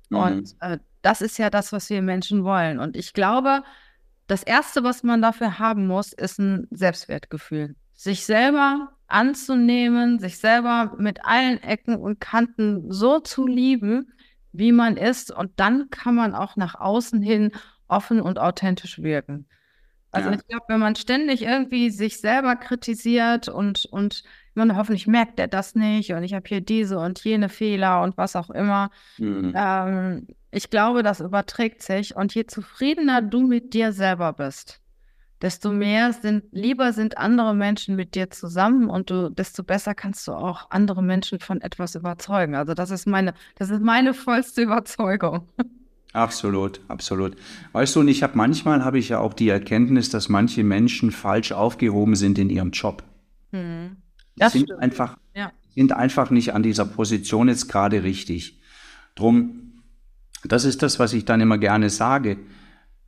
Mhm. 0.10 0.18
Und 0.18 0.56
äh, 0.62 0.78
das 1.01 1.22
ist 1.22 1.38
ja 1.38 1.50
das, 1.50 1.72
was 1.72 1.89
wir 1.89 2.01
Menschen 2.01 2.43
wollen. 2.43 2.79
Und 2.79 2.96
ich 2.96 3.13
glaube, 3.13 3.63
das 4.27 4.43
Erste, 4.43 4.84
was 4.84 5.03
man 5.03 5.22
dafür 5.22 5.60
haben 5.60 5.88
muss, 5.88 6.13
ist 6.13 6.39
ein 6.39 6.67
Selbstwertgefühl. 6.72 7.75
Sich 7.93 8.25
selber 8.25 8.93
anzunehmen, 9.08 10.20
sich 10.20 10.38
selber 10.38 10.96
mit 10.98 11.25
allen 11.25 11.62
Ecken 11.63 11.96
und 11.96 12.20
Kanten 12.20 12.91
so 12.91 13.20
zu 13.20 13.46
lieben, 13.46 14.13
wie 14.53 14.72
man 14.72 14.98
ist. 14.98 15.31
Und 15.31 15.51
dann 15.58 15.89
kann 15.89 16.15
man 16.15 16.34
auch 16.34 16.55
nach 16.55 16.75
außen 16.75 17.22
hin 17.22 17.51
offen 17.88 18.22
und 18.22 18.39
authentisch 18.39 19.01
wirken. 19.01 19.48
Also 20.12 20.29
ja. 20.29 20.36
ich 20.36 20.48
glaube, 20.48 20.65
wenn 20.67 20.79
man 20.79 20.96
ständig 20.96 21.43
irgendwie 21.43 21.89
sich 21.89 22.20
selber 22.20 22.55
kritisiert 22.55 23.48
und, 23.48 23.86
und 23.86 24.24
man 24.53 24.75
hoffentlich 24.75 25.08
merkt 25.08 25.39
er 25.39 25.48
das 25.48 25.75
nicht 25.75 26.12
und 26.12 26.24
ich 26.24 26.34
habe 26.34 26.48
hier 26.48 26.60
diese 26.60 27.00
und 27.00 27.24
jene 27.24 27.48
Fehler 27.48 28.01
und 28.01 28.17
was 28.17 28.36
auch 28.36 28.50
immer. 28.50 28.91
Mhm. 29.17 29.53
Ähm, 29.55 30.27
ich 30.51 30.70
glaube, 30.70 31.01
das 31.01 31.22
überträgt 31.22 31.81
sich 31.81 32.15
und 32.15 32.36
je 32.36 32.46
zufriedener 32.46 33.22
du 33.22 33.41
mit 33.41 33.74
dir 33.74 33.93
selber 33.93 34.34
bist, 34.34 34.81
desto 35.41 35.72
mehr 35.72 36.13
sind, 36.13 36.43
lieber 36.51 36.93
sind 36.93 37.17
andere 37.17 37.55
Menschen 37.55 37.96
mit 37.96 38.15
dir 38.15 38.29
zusammen 38.29 38.89
und 38.89 39.10
du, 39.10 39.29
desto 39.29 39.63
besser 39.63 39.96
kannst 39.96 40.27
du 40.27 40.34
auch 40.34 40.70
andere 40.70 41.01
Menschen 41.01 41.39
von 41.39 41.62
etwas 41.62 41.96
überzeugen. 41.96 42.55
Also 42.55 42.74
das 42.74 42.91
ist 42.91 43.08
meine, 43.08 43.34
das 43.55 43.70
ist 43.70 43.81
meine 43.81 44.13
vollste 44.13 44.62
Überzeugung. 44.62 45.48
Absolut, 46.13 46.81
absolut. 46.89 47.38
Weißt 47.72 47.96
du, 47.96 48.01
und 48.01 48.10
ich 48.10 48.22
habe 48.22 48.38
manchmal 48.38 48.84
habe 48.84 49.00
ich 49.00 49.10
ja 49.10 49.20
auch 49.20 49.34
die 49.34 49.48
Erkenntnis, 49.48 50.10
dass 50.10 50.27
manche 50.27 50.63
Menschen 50.63 51.12
falsch 51.12 51.53
aufgehoben 51.53 52.15
sind 52.15 52.38
in 52.38 52.50
ihrem 52.50 52.72
Job. 52.72 53.03
Hm. 53.51 53.96
Das 54.36 54.53
sind 54.53 54.63
stimmt. 54.63 54.81
einfach, 54.81 55.17
ja. 55.34 55.51
sind 55.74 55.93
einfach 55.93 56.29
nicht 56.29 56.53
an 56.53 56.63
dieser 56.63 56.86
Position 56.86 57.48
jetzt 57.48 57.70
gerade 57.70 58.03
richtig. 58.03 58.60
Drum, 59.15 59.61
das 60.44 60.66
ist 60.66 60.82
das, 60.84 61.00
was 61.00 61.14
ich 61.14 61.26
dann 61.26 61.42
immer 61.42 61.58
gerne 61.58 61.90
sage. 61.90 62.38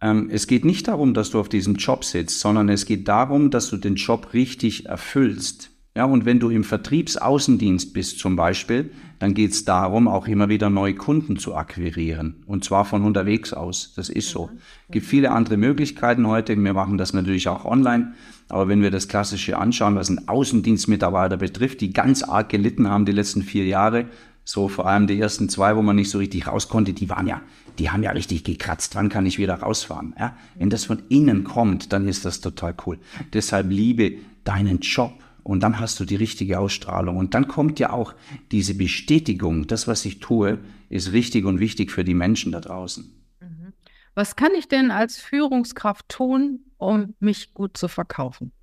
Ähm, 0.02 0.30
es 0.32 0.48
geht 0.48 0.66
nicht 0.66 0.88
darum, 0.88 1.13
dass 1.13 1.32
du 1.32 1.40
auf 1.40 1.50
diesem 1.50 1.75
Job 1.75 2.04
sitzt, 2.04 2.40
sondern 2.40 2.70
es 2.70 2.86
geht 2.86 3.08
darum, 3.08 3.50
dass 3.52 3.70
du 3.70 3.78
den 3.78 3.96
Job 3.96 4.34
richtig 4.34 4.86
erfüllst. 4.86 5.72
Ja, 5.96 6.06
und 6.06 6.25
wenn 6.25 6.40
du 6.40 6.50
im 6.50 6.63
Vertriebsaußendienst 6.63 7.94
bist 7.94 8.18
zum 8.18 8.36
Beispiel, 8.36 8.90
dann 9.20 9.36
geht 9.36 9.52
es 9.52 9.63
darum, 9.63 10.08
auch 10.08 10.28
immer 10.28 10.50
wieder 10.50 10.72
neue 10.72 10.96
Kunden 10.96 11.38
zu 11.38 11.54
akquirieren. 11.54 12.44
Und 12.48 12.63
zwar 12.63 12.84
von 12.84 13.04
unterwegs 13.04 13.54
aus. 13.54 13.94
Das 13.96 14.10
ist 14.10 14.30
so. 14.30 14.50
Es 14.88 14.94
gibt 14.94 15.06
viele 15.06 15.32
andere 15.32 15.56
Möglichkeiten 15.56 16.28
heute. 16.28 16.58
Wir 16.58 16.74
machen 16.74 16.98
das 16.98 17.13
natürlich 17.13 17.48
auch 17.48 17.63
online. 17.63 18.13
Aber 18.50 18.68
wenn 18.68 18.82
wir 18.82 18.90
das 18.90 19.08
Klassische 19.08 19.58
anschauen, 19.58 19.96
was 19.96 20.10
ein 20.10 20.28
Außendienstmitarbeiter 20.28 21.38
betrifft, 21.38 21.80
die 21.82 21.94
ganz 21.94 22.24
arg 22.24 22.50
gelitten 22.50 22.90
haben 22.90 23.06
die 23.06 23.12
letzten 23.12 23.44
vier 23.44 23.66
Jahre, 23.66 24.08
so 24.45 24.67
vor 24.67 24.88
allem 24.88 25.07
die 25.07 25.19
ersten 25.19 25.50
zwei, 25.50 25.75
wo 25.75 25.81
man 25.81 25.95
nicht 25.95 26.09
so 26.09 26.17
richtig 26.17 26.47
raus 26.47 26.67
konnte, 26.67 26.93
die 26.93 27.09
waren 27.09 27.27
ja, 27.27 27.41
die 27.79 27.89
haben 27.89 28.03
ja 28.03 28.12
richtig 28.12 28.43
gekratzt. 28.43 28.95
Wann 28.95 29.09
kann 29.09 29.25
ich 29.25 29.38
wieder 29.38 29.55
rausfahren? 29.55 30.13
Ja? 30.19 30.38
Wenn 30.55 30.69
das 30.69 30.85
von 30.85 31.03
innen 31.09 31.43
kommt, 31.43 31.93
dann 31.93 32.07
ist 32.07 32.25
das 32.25 32.41
total 32.41 32.75
cool. 32.85 33.00
Deshalb 33.31 33.69
liebe 33.69 34.17
deinen 34.43 34.79
Job. 34.79 35.13
Und 35.43 35.62
dann 35.62 35.79
hast 35.79 36.00
du 36.00 36.05
die 36.05 36.15
richtige 36.15 36.59
Ausstrahlung. 36.59 37.17
Und 37.17 37.33
dann 37.33 37.50
kommt 37.50 37.77
ja 37.77 37.91
auch 37.91 38.15
diese 38.51 38.75
Bestätigung, 38.75 39.67
das, 39.67 39.88
was 39.88 40.05
ich 40.05 40.19
tue, 40.19 40.59
ist 40.89 41.12
richtig 41.12 41.43
und 41.43 41.59
wichtig 41.59 41.91
für 41.91 42.05
die 42.05 42.13
Menschen 42.13 42.53
da 42.53 42.62
draußen. 42.62 43.12
Mhm. 43.41 43.73
Was 44.15 44.38
kann 44.38 44.51
ich 44.57 44.69
denn 44.69 44.89
als 44.89 45.17
Führungskraft 45.17 46.07
tun, 46.07 46.62
um 46.77 47.15
mich 47.19 47.53
gut 47.53 47.75
zu 47.75 47.89
verkaufen? 47.89 48.53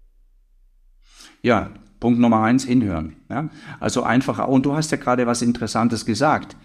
Ja, 1.42 1.70
Punkt 2.00 2.18
Nummer 2.18 2.42
eins, 2.42 2.64
hinhören. 2.64 3.16
Ja? 3.28 3.48
Also 3.78 4.02
einfach, 4.02 4.46
und 4.48 4.66
du 4.66 4.74
hast 4.74 4.90
ja 4.90 4.96
gerade 4.96 5.26
was 5.26 5.42
Interessantes 5.42 6.06
gesagt. 6.06 6.56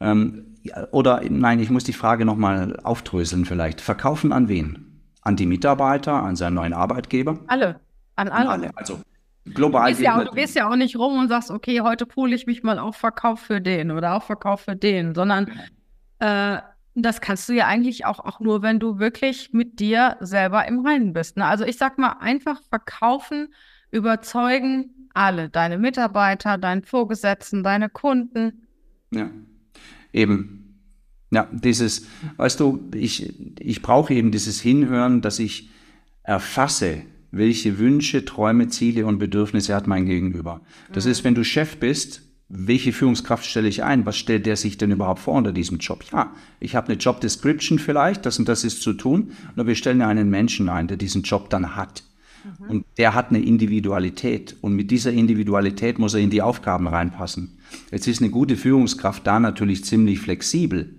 Ähm, 0.00 0.56
oder 0.90 1.22
nein, 1.28 1.58
ich 1.58 1.70
muss 1.70 1.84
die 1.84 1.92
Frage 1.92 2.24
nochmal 2.24 2.78
aufdröseln 2.82 3.44
vielleicht. 3.44 3.80
Verkaufen 3.80 4.32
an 4.32 4.48
wen? 4.48 5.02
An 5.22 5.36
die 5.36 5.46
Mitarbeiter, 5.46 6.14
an 6.14 6.36
seinen 6.36 6.54
neuen 6.54 6.72
Arbeitgeber? 6.72 7.38
Alle. 7.46 7.80
An 8.14 8.28
alle. 8.28 8.48
An 8.48 8.48
alle. 8.48 8.70
Also 8.76 9.00
global. 9.44 9.82
Du 9.82 9.88
gehst, 9.88 10.00
ja, 10.00 10.24
du 10.24 10.30
gehst 10.32 10.54
ja 10.56 10.70
auch 10.70 10.76
nicht 10.76 10.96
rum 10.96 11.18
und 11.18 11.28
sagst, 11.28 11.50
okay, 11.50 11.80
heute 11.80 12.06
pole 12.06 12.34
ich 12.34 12.46
mich 12.46 12.62
mal 12.62 12.78
auf 12.78 12.96
Verkauf 12.96 13.40
für 13.40 13.60
den 13.60 13.90
oder 13.90 14.14
auf 14.14 14.24
Verkauf 14.24 14.62
für 14.62 14.76
den, 14.76 15.14
sondern 15.14 15.50
äh, 16.20 16.58
das 16.94 17.20
kannst 17.20 17.48
du 17.48 17.52
ja 17.52 17.66
eigentlich 17.66 18.06
auch, 18.06 18.20
auch 18.20 18.40
nur, 18.40 18.62
wenn 18.62 18.80
du 18.80 18.98
wirklich 18.98 19.52
mit 19.52 19.80
dir 19.80 20.16
selber 20.20 20.66
im 20.66 20.84
Reinen 20.84 21.12
bist. 21.12 21.36
Ne? 21.36 21.44
Also 21.44 21.64
ich 21.64 21.76
sag 21.76 21.98
mal, 21.98 22.16
einfach 22.20 22.60
verkaufen 22.70 23.52
überzeugen 23.96 25.08
alle, 25.14 25.48
deine 25.48 25.78
Mitarbeiter, 25.78 26.58
deinen 26.58 26.82
Vorgesetzten, 26.82 27.62
deine 27.62 27.88
Kunden. 27.88 28.66
Ja, 29.10 29.30
eben. 30.12 30.62
Ja, 31.32 31.48
dieses, 31.50 32.06
weißt 32.36 32.60
du, 32.60 32.88
ich, 32.94 33.34
ich 33.58 33.82
brauche 33.82 34.14
eben 34.14 34.30
dieses 34.30 34.60
Hinhören, 34.60 35.22
dass 35.22 35.38
ich 35.40 35.70
erfasse, 36.22 37.02
welche 37.32 37.78
Wünsche, 37.78 38.24
Träume, 38.24 38.68
Ziele 38.68 39.06
und 39.06 39.18
Bedürfnisse 39.18 39.74
hat 39.74 39.86
mein 39.86 40.06
Gegenüber. 40.06 40.60
Das 40.92 41.04
mhm. 41.04 41.10
ist, 41.10 41.24
wenn 41.24 41.34
du 41.34 41.44
Chef 41.44 41.78
bist, 41.78 42.22
welche 42.48 42.92
Führungskraft 42.92 43.44
stelle 43.44 43.66
ich 43.66 43.82
ein? 43.82 44.06
Was 44.06 44.16
stellt 44.16 44.46
der 44.46 44.56
sich 44.56 44.78
denn 44.78 44.92
überhaupt 44.92 45.18
vor 45.18 45.34
unter 45.34 45.52
diesem 45.52 45.78
Job? 45.78 46.04
Ja, 46.12 46.32
ich 46.60 46.76
habe 46.76 46.88
eine 46.88 46.96
Job 46.96 47.20
Description 47.20 47.80
vielleicht, 47.80 48.24
das 48.24 48.38
und 48.38 48.48
das 48.48 48.62
ist 48.62 48.82
zu 48.82 48.92
tun, 48.92 49.32
oder 49.54 49.66
wir 49.66 49.74
stellen 49.74 50.00
einen 50.00 50.30
Menschen 50.30 50.68
ein, 50.68 50.86
der 50.86 50.96
diesen 50.96 51.22
Job 51.22 51.50
dann 51.50 51.74
hat. 51.74 52.04
Mhm. 52.58 52.70
Und 52.70 52.86
der 52.98 53.14
hat 53.14 53.30
eine 53.30 53.42
Individualität. 53.42 54.56
Und 54.60 54.74
mit 54.74 54.90
dieser 54.90 55.12
Individualität 55.12 55.98
muss 55.98 56.14
er 56.14 56.20
in 56.20 56.30
die 56.30 56.42
Aufgaben 56.42 56.86
reinpassen. 56.86 57.58
Jetzt 57.90 58.06
ist 58.06 58.20
eine 58.20 58.30
gute 58.30 58.56
Führungskraft 58.56 59.26
da 59.26 59.40
natürlich 59.40 59.84
ziemlich 59.84 60.20
flexibel. 60.20 60.94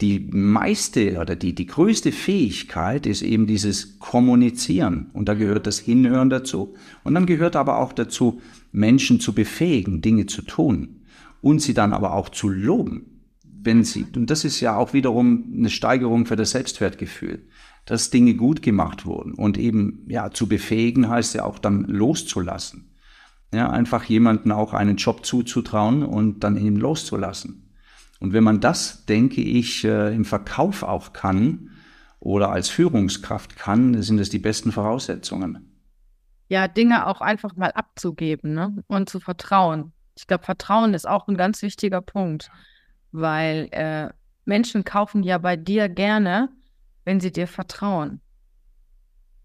Die 0.00 0.20
meiste 0.30 1.18
oder 1.20 1.34
die, 1.34 1.54
die 1.54 1.66
größte 1.66 2.12
Fähigkeit 2.12 3.04
ist 3.06 3.22
eben 3.22 3.48
dieses 3.48 3.98
Kommunizieren. 3.98 5.10
Und 5.12 5.28
da 5.28 5.34
gehört 5.34 5.66
das 5.66 5.80
Hinhören 5.80 6.30
dazu. 6.30 6.74
Und 7.02 7.14
dann 7.14 7.26
gehört 7.26 7.56
aber 7.56 7.78
auch 7.78 7.92
dazu, 7.92 8.40
Menschen 8.70 9.18
zu 9.18 9.34
befähigen, 9.34 10.00
Dinge 10.00 10.26
zu 10.26 10.42
tun. 10.42 11.00
Und 11.40 11.60
sie 11.60 11.74
dann 11.74 11.92
aber 11.92 12.14
auch 12.14 12.28
zu 12.28 12.48
loben 12.48 13.18
wenn 13.60 13.84
sie, 13.84 14.06
und 14.14 14.30
das 14.30 14.44
ist 14.44 14.60
ja 14.60 14.76
auch 14.76 14.92
wiederum 14.92 15.52
eine 15.54 15.68
Steigerung 15.68 16.26
für 16.26 16.36
das 16.36 16.52
Selbstwertgefühl 16.52 17.42
dass 17.88 18.10
Dinge 18.10 18.34
gut 18.34 18.60
gemacht 18.60 19.06
wurden. 19.06 19.32
Und 19.32 19.56
eben, 19.56 20.04
ja, 20.08 20.30
zu 20.30 20.46
befähigen 20.46 21.08
heißt 21.08 21.34
ja 21.34 21.44
auch 21.44 21.58
dann 21.58 21.84
loszulassen. 21.84 22.94
Ja, 23.52 23.70
einfach 23.70 24.04
jemanden 24.04 24.52
auch 24.52 24.74
einen 24.74 24.96
Job 24.96 25.24
zuzutrauen 25.24 26.02
und 26.02 26.40
dann 26.40 26.58
eben 26.58 26.76
loszulassen. 26.76 27.72
Und 28.20 28.34
wenn 28.34 28.44
man 28.44 28.60
das, 28.60 29.06
denke 29.06 29.40
ich, 29.40 29.84
äh, 29.84 30.14
im 30.14 30.26
Verkauf 30.26 30.82
auch 30.82 31.14
kann 31.14 31.70
oder 32.20 32.50
als 32.50 32.68
Führungskraft 32.68 33.56
kann, 33.56 34.02
sind 34.02 34.18
das 34.18 34.28
die 34.28 34.38
besten 34.38 34.70
Voraussetzungen. 34.70 35.80
Ja, 36.48 36.68
Dinge 36.68 37.06
auch 37.06 37.22
einfach 37.22 37.56
mal 37.56 37.70
abzugeben 37.70 38.52
ne? 38.52 38.84
und 38.86 39.08
zu 39.08 39.18
vertrauen. 39.18 39.92
Ich 40.14 40.26
glaube, 40.26 40.44
Vertrauen 40.44 40.92
ist 40.92 41.08
auch 41.08 41.26
ein 41.26 41.38
ganz 41.38 41.62
wichtiger 41.62 42.02
Punkt, 42.02 42.50
weil 43.12 43.68
äh, 43.70 44.10
Menschen 44.44 44.84
kaufen 44.84 45.22
ja 45.22 45.38
bei 45.38 45.56
dir 45.56 45.88
gerne, 45.88 46.50
wenn 47.08 47.20
sie 47.20 47.32
dir 47.32 47.46
vertrauen. 47.46 48.20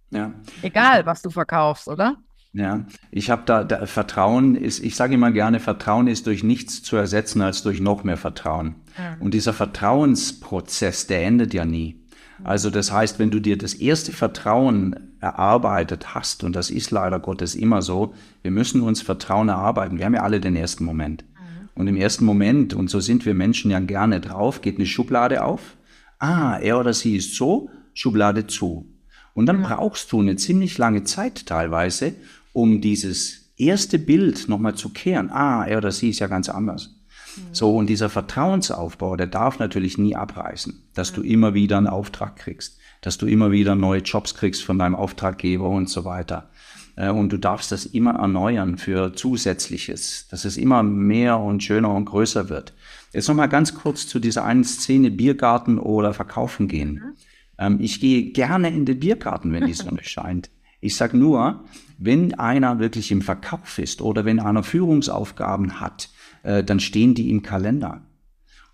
Ja. 0.09 0.33
Egal, 0.61 1.05
was 1.05 1.21
du 1.21 1.29
verkaufst, 1.29 1.87
oder? 1.87 2.17
Ja, 2.51 2.85
ich 3.09 3.29
habe 3.29 3.43
da, 3.45 3.63
da, 3.63 3.85
Vertrauen 3.85 4.55
ist, 4.55 4.83
ich 4.83 4.97
sage 4.97 5.13
immer 5.13 5.31
gerne, 5.31 5.61
Vertrauen 5.61 6.07
ist 6.07 6.27
durch 6.27 6.43
nichts 6.43 6.83
zu 6.83 6.97
ersetzen 6.97 7.41
als 7.41 7.63
durch 7.63 7.79
noch 7.79 8.03
mehr 8.03 8.17
Vertrauen. 8.17 8.75
Ja. 8.97 9.15
Und 9.21 9.33
dieser 9.33 9.53
Vertrauensprozess, 9.53 11.07
der 11.07 11.23
endet 11.23 11.53
ja 11.53 11.63
nie. 11.63 12.03
Also 12.43 12.69
das 12.69 12.91
heißt, 12.91 13.17
wenn 13.17 13.31
du 13.31 13.39
dir 13.39 13.57
das 13.57 13.75
erste 13.75 14.11
Vertrauen 14.11 15.15
erarbeitet 15.21 16.13
hast, 16.13 16.43
und 16.43 16.57
das 16.57 16.69
ist 16.69 16.91
leider 16.91 17.21
Gottes 17.21 17.55
immer 17.55 17.81
so, 17.81 18.13
wir 18.41 18.51
müssen 18.51 18.81
uns 18.81 19.01
Vertrauen 19.01 19.47
erarbeiten. 19.47 19.99
Wir 19.99 20.05
haben 20.05 20.15
ja 20.15 20.23
alle 20.23 20.41
den 20.41 20.57
ersten 20.57 20.83
Moment. 20.83 21.23
Mhm. 21.23 21.69
Und 21.75 21.87
im 21.87 21.95
ersten 21.95 22.25
Moment, 22.25 22.73
und 22.73 22.89
so 22.89 22.99
sind 22.99 23.25
wir 23.25 23.33
Menschen 23.33 23.71
ja 23.71 23.79
gerne 23.79 24.19
drauf, 24.19 24.59
geht 24.59 24.75
eine 24.75 24.85
Schublade 24.85 25.45
auf 25.45 25.77
ah, 26.23 26.57
er 26.57 26.79
oder 26.79 26.93
sie 26.93 27.17
ist 27.17 27.35
so, 27.35 27.69
Schublade 27.93 28.47
zu. 28.47 28.89
Und 29.33 29.47
dann 29.47 29.61
brauchst 29.61 30.11
du 30.11 30.21
eine 30.21 30.37
ziemlich 30.37 30.77
lange 30.77 31.03
Zeit 31.03 31.45
teilweise, 31.45 32.13
um 32.53 32.81
dieses 32.81 33.51
erste 33.57 33.99
Bild 33.99 34.47
nochmal 34.47 34.75
zu 34.75 34.89
kehren. 34.89 35.29
Ah, 35.31 35.65
er 35.65 35.79
oder 35.79 35.91
sie 35.91 36.09
ist 36.09 36.19
ja 36.19 36.27
ganz 36.27 36.49
anders. 36.49 36.95
Mhm. 37.35 37.41
So, 37.51 37.75
und 37.75 37.87
dieser 37.87 38.09
Vertrauensaufbau, 38.09 39.17
der 39.17 39.27
darf 39.27 39.59
natürlich 39.59 39.97
nie 39.97 40.15
abreißen, 40.15 40.81
dass 40.93 41.11
mhm. 41.11 41.15
du 41.15 41.21
immer 41.23 41.53
wieder 41.53 41.77
einen 41.77 41.87
Auftrag 41.87 42.37
kriegst, 42.37 42.77
dass 43.01 43.17
du 43.17 43.25
immer 43.25 43.51
wieder 43.51 43.75
neue 43.75 44.01
Jobs 44.01 44.35
kriegst 44.35 44.63
von 44.63 44.79
deinem 44.79 44.95
Auftraggeber 44.95 45.67
und 45.67 45.89
so 45.89 46.05
weiter. 46.05 46.49
Äh, 46.95 47.09
und 47.09 47.33
du 47.33 47.37
darfst 47.37 47.71
das 47.71 47.85
immer 47.85 48.13
erneuern 48.15 48.77
für 48.77 49.13
Zusätzliches, 49.13 50.27
dass 50.29 50.45
es 50.45 50.57
immer 50.57 50.83
mehr 50.83 51.39
und 51.39 51.63
schöner 51.63 51.93
und 51.93 52.05
größer 52.05 52.49
wird. 52.49 52.73
Jetzt 53.13 53.27
nochmal 53.27 53.49
ganz 53.49 53.75
kurz 53.75 54.07
zu 54.07 54.19
dieser 54.19 54.43
einen 54.43 54.63
Szene 54.63 55.11
Biergarten 55.11 55.77
oder 55.77 56.13
Verkaufen 56.13 56.67
gehen. 56.67 56.93
Mhm. 56.93 57.13
Ähm, 57.59 57.77
ich 57.79 57.99
gehe 57.99 58.31
gerne 58.31 58.69
in 58.69 58.85
den 58.85 58.99
Biergarten, 58.99 59.53
wenn 59.53 59.67
die 59.67 59.73
Sonne 59.73 59.99
scheint. 60.03 60.49
Ich 60.81 60.95
sage 60.97 61.15
nur, 61.15 61.63
wenn 61.97 62.33
einer 62.33 62.79
wirklich 62.79 63.11
im 63.11 63.21
Verkauf 63.21 63.77
ist 63.77 64.01
oder 64.01 64.25
wenn 64.25 64.39
einer 64.39 64.63
Führungsaufgaben 64.63 65.79
hat, 65.79 66.09
äh, 66.41 66.63
dann 66.63 66.79
stehen 66.79 67.13
die 67.13 67.29
im 67.29 67.41
Kalender. 67.41 68.01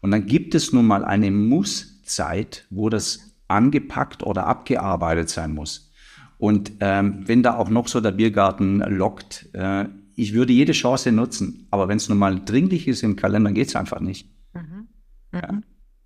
Und 0.01 0.11
dann 0.11 0.25
gibt 0.25 0.55
es 0.55 0.71
nun 0.71 0.87
mal 0.87 1.03
eine 1.03 1.29
Musszeit, 1.29 2.65
wo 2.69 2.89
das 2.89 3.35
angepackt 3.47 4.23
oder 4.23 4.47
abgearbeitet 4.47 5.29
sein 5.29 5.53
muss. 5.53 5.91
Und 6.37 6.71
ähm, 6.79 7.23
wenn 7.25 7.43
da 7.43 7.57
auch 7.57 7.69
noch 7.69 7.89
so 7.89 7.99
der 7.99 8.11
Biergarten 8.11 8.79
lockt, 8.79 9.49
äh, 9.53 9.85
ich 10.19 10.33
würde 10.33 10.53
jede 10.53 10.73
Chance 10.73 11.11
nutzen. 11.11 11.67
Aber 11.71 11.87
wenn 11.87 11.97
es 11.97 12.09
nun 12.09 12.17
mal 12.17 12.43
dringlich 12.43 12.87
ist 12.87 13.03
im 13.03 13.15
Kalender, 13.15 13.51
geht 13.51 13.69
es 13.69 13.75
einfach 13.75 13.99
nicht. 14.01 14.29
Mhm. 14.53 14.89
Mhm. 15.31 15.39
Ja. 15.41 15.61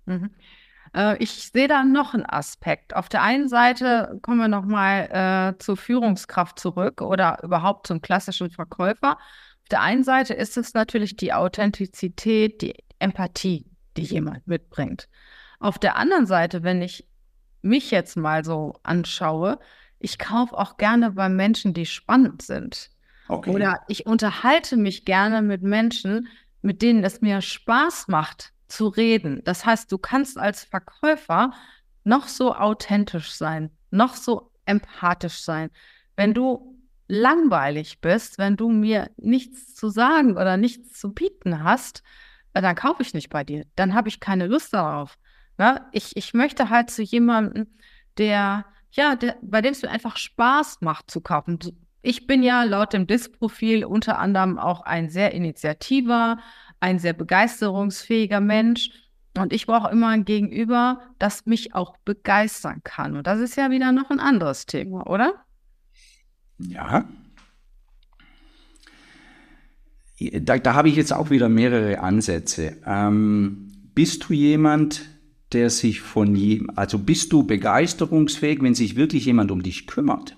Mhm. 0.06 0.30
Äh, 0.94 1.22
ich 1.22 1.30
sehe 1.30 1.68
da 1.68 1.84
noch 1.84 2.14
einen 2.14 2.24
Aspekt. 2.24 2.94
Auf 2.94 3.08
der 3.08 3.22
einen 3.22 3.48
Seite 3.48 4.18
kommen 4.22 4.38
wir 4.38 4.48
nochmal 4.48 5.54
äh, 5.56 5.58
zur 5.58 5.76
Führungskraft 5.76 6.58
zurück 6.58 7.02
oder 7.02 7.42
überhaupt 7.42 7.88
zum 7.88 8.00
klassischen 8.00 8.50
Verkäufer. 8.50 9.12
Auf 9.12 9.68
der 9.70 9.80
einen 9.80 10.04
Seite 10.04 10.34
ist 10.34 10.56
es 10.56 10.74
natürlich 10.74 11.16
die 11.16 11.32
Authentizität, 11.32 12.62
die 12.62 12.74
Empathie, 12.98 13.66
die 13.96 14.02
jemand 14.02 14.46
mitbringt. 14.46 15.08
Auf 15.58 15.78
der 15.78 15.96
anderen 15.96 16.26
Seite, 16.26 16.62
wenn 16.62 16.82
ich 16.82 17.08
mich 17.62 17.90
jetzt 17.90 18.16
mal 18.16 18.44
so 18.44 18.74
anschaue, 18.82 19.58
ich 19.98 20.18
kaufe 20.18 20.56
auch 20.56 20.76
gerne 20.76 21.12
bei 21.12 21.28
Menschen, 21.28 21.72
die 21.72 21.86
spannend 21.86 22.42
sind. 22.42 22.90
Okay. 23.28 23.50
Oder 23.50 23.80
ich 23.88 24.06
unterhalte 24.06 24.76
mich 24.76 25.04
gerne 25.04 25.42
mit 25.42 25.62
Menschen, 25.62 26.28
mit 26.62 26.82
denen 26.82 27.04
es 27.04 27.20
mir 27.20 27.40
Spaß 27.40 28.08
macht 28.08 28.52
zu 28.68 28.88
reden. 28.88 29.42
Das 29.44 29.64
heißt, 29.64 29.90
du 29.90 29.98
kannst 29.98 30.38
als 30.38 30.64
Verkäufer 30.64 31.52
noch 32.04 32.28
so 32.28 32.54
authentisch 32.54 33.32
sein, 33.32 33.70
noch 33.90 34.14
so 34.14 34.50
empathisch 34.66 35.40
sein. 35.40 35.70
Wenn 36.16 36.34
du 36.34 36.74
langweilig 37.08 38.00
bist, 38.00 38.38
wenn 38.38 38.56
du 38.56 38.68
mir 38.70 39.10
nichts 39.16 39.74
zu 39.74 39.88
sagen 39.88 40.32
oder 40.32 40.56
nichts 40.56 40.98
zu 40.98 41.12
bieten 41.12 41.62
hast, 41.62 42.02
äh, 42.54 42.62
dann 42.62 42.74
kaufe 42.74 43.02
ich 43.02 43.14
nicht 43.14 43.28
bei 43.28 43.44
dir. 43.44 43.66
Dann 43.76 43.94
habe 43.94 44.08
ich 44.08 44.20
keine 44.20 44.46
Lust 44.46 44.72
darauf. 44.72 45.18
Ne? 45.58 45.86
Ich, 45.92 46.16
ich 46.16 46.34
möchte 46.34 46.70
halt 46.70 46.90
zu 46.90 47.02
jemandem, 47.02 47.66
der, 48.16 48.64
ja, 48.92 49.16
der, 49.16 49.36
bei 49.42 49.60
dem 49.60 49.72
es 49.72 49.82
mir 49.82 49.90
einfach 49.90 50.16
Spaß 50.16 50.80
macht 50.80 51.10
zu 51.10 51.20
kaufen. 51.20 51.58
Ich 52.06 52.26
bin 52.26 52.42
ja 52.42 52.64
laut 52.64 52.92
dem 52.92 53.06
Disk-Profil 53.06 53.82
unter 53.86 54.18
anderem 54.18 54.58
auch 54.58 54.82
ein 54.82 55.08
sehr 55.08 55.32
initiativer, 55.32 56.38
ein 56.78 56.98
sehr 56.98 57.14
begeisterungsfähiger 57.14 58.40
Mensch. 58.40 58.90
Und 59.38 59.54
ich 59.54 59.66
brauche 59.66 59.90
immer 59.90 60.08
ein 60.08 60.26
Gegenüber, 60.26 61.00
das 61.18 61.46
mich 61.46 61.74
auch 61.74 61.96
begeistern 62.04 62.82
kann. 62.84 63.16
Und 63.16 63.26
das 63.26 63.40
ist 63.40 63.56
ja 63.56 63.70
wieder 63.70 63.90
noch 63.90 64.10
ein 64.10 64.20
anderes 64.20 64.66
Thema, 64.66 65.06
oder? 65.06 65.46
Ja. 66.58 67.08
Da, 70.20 70.58
da 70.58 70.74
habe 70.74 70.90
ich 70.90 70.96
jetzt 70.96 71.14
auch 71.14 71.30
wieder 71.30 71.48
mehrere 71.48 72.00
Ansätze. 72.00 72.82
Ähm, 72.84 73.72
bist 73.94 74.28
du 74.28 74.34
jemand, 74.34 75.08
der 75.52 75.70
sich 75.70 76.02
von 76.02 76.36
jedem, 76.36 76.70
also 76.76 76.98
bist 76.98 77.32
du 77.32 77.44
begeisterungsfähig, 77.44 78.60
wenn 78.60 78.74
sich 78.74 78.94
wirklich 78.94 79.24
jemand 79.24 79.50
um 79.50 79.62
dich 79.62 79.86
kümmert? 79.86 80.36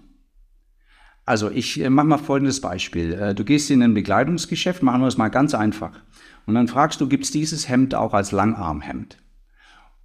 Also 1.26 1.50
ich 1.50 1.80
äh, 1.80 1.90
mache 1.90 2.06
mal 2.06 2.18
folgendes 2.18 2.60
Beispiel. 2.60 3.12
Äh, 3.12 3.34
du 3.34 3.44
gehst 3.44 3.70
in 3.70 3.82
ein 3.82 3.94
Bekleidungsgeschäft, 3.94 4.82
machen 4.82 5.02
wir 5.02 5.08
es 5.08 5.18
mal 5.18 5.28
ganz 5.28 5.54
einfach. 5.54 5.90
Und 6.46 6.54
dann 6.54 6.68
fragst 6.68 7.00
du, 7.00 7.08
gibt 7.08 7.24
es 7.24 7.32
dieses 7.32 7.68
Hemd 7.68 7.94
auch 7.94 8.14
als 8.14 8.30
Langarmhemd? 8.30 9.18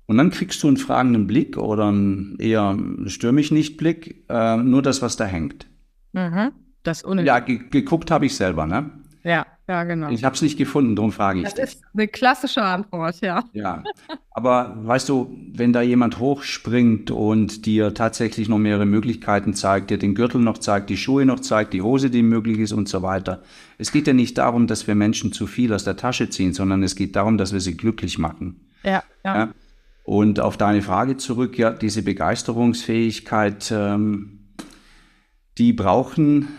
Und 0.08 0.18
dann 0.18 0.32
kriegst 0.32 0.62
du 0.64 0.68
einen 0.68 0.78
fragenden 0.78 1.28
Blick 1.28 1.58
oder 1.58 1.88
einen 1.88 2.38
eher 2.40 2.78
stör 3.06 3.32
mich 3.32 3.52
nicht 3.52 3.78
Blick, 3.78 4.26
äh, 4.28 4.58
nur 4.58 4.82
das, 4.82 5.02
was 5.02 5.16
da 5.16 5.26
hängt. 5.26 5.68
Mhm. 6.12 6.52
Das 6.84 7.06
ohne. 7.06 7.24
Ja, 7.24 7.40
ge 7.40 7.62
geguckt 7.70 8.10
habe 8.10 8.26
ich 8.26 8.36
selber, 8.36 8.66
ne? 8.66 8.90
Ja, 9.24 9.46
ja, 9.72 9.86
genau. 9.86 10.10
Ich 10.10 10.26
habe 10.26 10.36
es 10.36 10.42
nicht 10.42 10.58
gefunden, 10.58 10.98
darum 10.98 11.14
frage 11.14 11.40
ich. 11.40 11.46
Das 11.46 11.54
dich. 11.54 11.64
ist 11.64 11.84
eine 11.94 12.10
klassische 12.10 12.62
Antwort, 12.62 13.22
ja. 13.22 13.46
Ja, 13.54 13.84
aber 14.32 14.76
weißt 14.76 15.08
du, 15.08 15.34
wenn 15.54 15.72
da 15.72 15.82
jemand 15.82 16.20
hochspringt 16.20 17.10
und 17.10 17.66
dir 17.66 17.94
tatsächlich 17.94 18.50
noch 18.50 18.58
mehrere 18.58 18.86
Möglichkeiten 18.86 19.54
zeigt, 19.54 19.90
dir 19.90 19.98
den 19.98 20.14
Gürtel 20.14 20.42
noch 20.42 20.58
zeigt, 20.58 20.90
die 20.90 20.98
Schuhe 20.98 21.26
noch 21.26 21.40
zeigt, 21.40 21.72
die 21.72 21.82
Hose, 21.82 22.10
die 22.10 22.22
möglich 22.22 22.60
ist 22.60 22.74
und 22.74 22.90
so 22.90 23.02
weiter. 23.02 23.44
Es 23.78 23.94
geht 23.94 24.08
ja 24.08 24.14
nicht 24.14 24.38
darum, 24.38 24.68
dass 24.68 24.88
wir 24.88 24.96
Menschen 24.96 25.32
zu 25.32 25.48
viel 25.48 25.72
aus 25.74 25.86
der 25.86 25.96
Tasche 25.96 26.30
ziehen, 26.30 26.52
sondern 26.52 26.84
es 26.84 26.98
geht 26.98 27.16
darum, 27.16 27.38
dass 27.38 27.54
wir 27.54 27.62
sie 27.62 27.78
glücklich 27.78 28.20
machen. 28.20 28.68
Ja, 28.84 29.04
ja. 29.24 29.36
ja? 29.36 29.54
Und 30.04 30.42
auf 30.42 30.58
deine 30.58 30.82
Frage 30.82 31.16
zurück, 31.16 31.58
ja, 31.58 31.70
diese 31.70 32.04
Begeisterungsfähigkeit, 32.04 33.72
ähm, 33.74 34.50
die 35.58 35.72
brauchen 35.72 36.50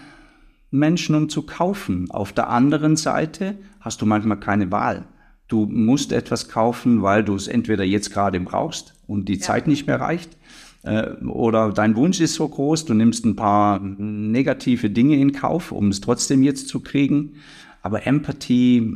Menschen, 0.72 1.14
um 1.14 1.28
zu 1.28 1.42
kaufen. 1.42 2.10
Auf 2.10 2.32
der 2.32 2.48
anderen 2.48 2.96
Seite 2.96 3.56
hast 3.80 4.02
du 4.02 4.06
manchmal 4.06 4.40
keine 4.40 4.72
Wahl. 4.72 5.04
Du 5.46 5.66
musst 5.66 6.12
etwas 6.12 6.48
kaufen, 6.48 7.02
weil 7.02 7.22
du 7.22 7.34
es 7.34 7.46
entweder 7.46 7.84
jetzt 7.84 8.12
gerade 8.12 8.40
brauchst 8.40 8.94
und 9.06 9.28
die 9.28 9.34
ja. 9.34 9.40
Zeit 9.40 9.66
nicht 9.66 9.86
mehr 9.86 10.00
reicht, 10.00 10.36
äh, 10.82 11.12
oder 11.24 11.72
dein 11.72 11.96
Wunsch 11.96 12.20
ist 12.20 12.34
so 12.34 12.48
groß, 12.48 12.86
du 12.86 12.94
nimmst 12.94 13.24
ein 13.24 13.36
paar 13.36 13.78
negative 13.80 14.90
Dinge 14.90 15.16
in 15.16 15.32
Kauf, 15.32 15.72
um 15.72 15.88
es 15.88 16.00
trotzdem 16.00 16.42
jetzt 16.42 16.68
zu 16.68 16.80
kriegen. 16.80 17.34
Aber 17.82 18.06
Empathie, 18.06 18.94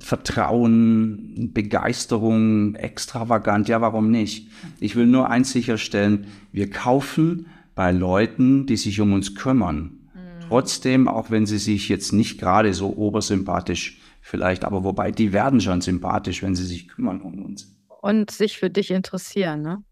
Vertrauen, 0.00 1.50
Begeisterung, 1.54 2.74
extravagant, 2.74 3.68
ja, 3.68 3.80
warum 3.80 4.10
nicht? 4.10 4.48
Ich 4.80 4.96
will 4.96 5.06
nur 5.06 5.30
eins 5.30 5.52
sicherstellen, 5.52 6.26
wir 6.52 6.68
kaufen 6.68 7.46
bei 7.74 7.92
Leuten, 7.92 8.66
die 8.66 8.76
sich 8.76 9.00
um 9.00 9.12
uns 9.12 9.34
kümmern. 9.34 10.03
Trotzdem, 10.54 11.08
auch 11.08 11.32
wenn 11.32 11.46
sie 11.46 11.58
sich 11.58 11.88
jetzt 11.88 12.12
nicht 12.12 12.38
gerade 12.38 12.72
so 12.74 12.96
obersympathisch 12.96 13.98
vielleicht, 14.20 14.64
aber 14.64 14.84
wobei 14.84 15.10
die 15.10 15.32
werden 15.32 15.60
schon 15.60 15.80
sympathisch, 15.80 16.44
wenn 16.44 16.54
sie 16.54 16.64
sich 16.64 16.86
kümmern 16.86 17.20
um 17.22 17.44
uns. 17.44 17.76
Und 18.00 18.30
sich 18.30 18.58
für 18.58 18.70
dich 18.70 18.92
interessieren, 18.92 19.62
ne? 19.62 19.82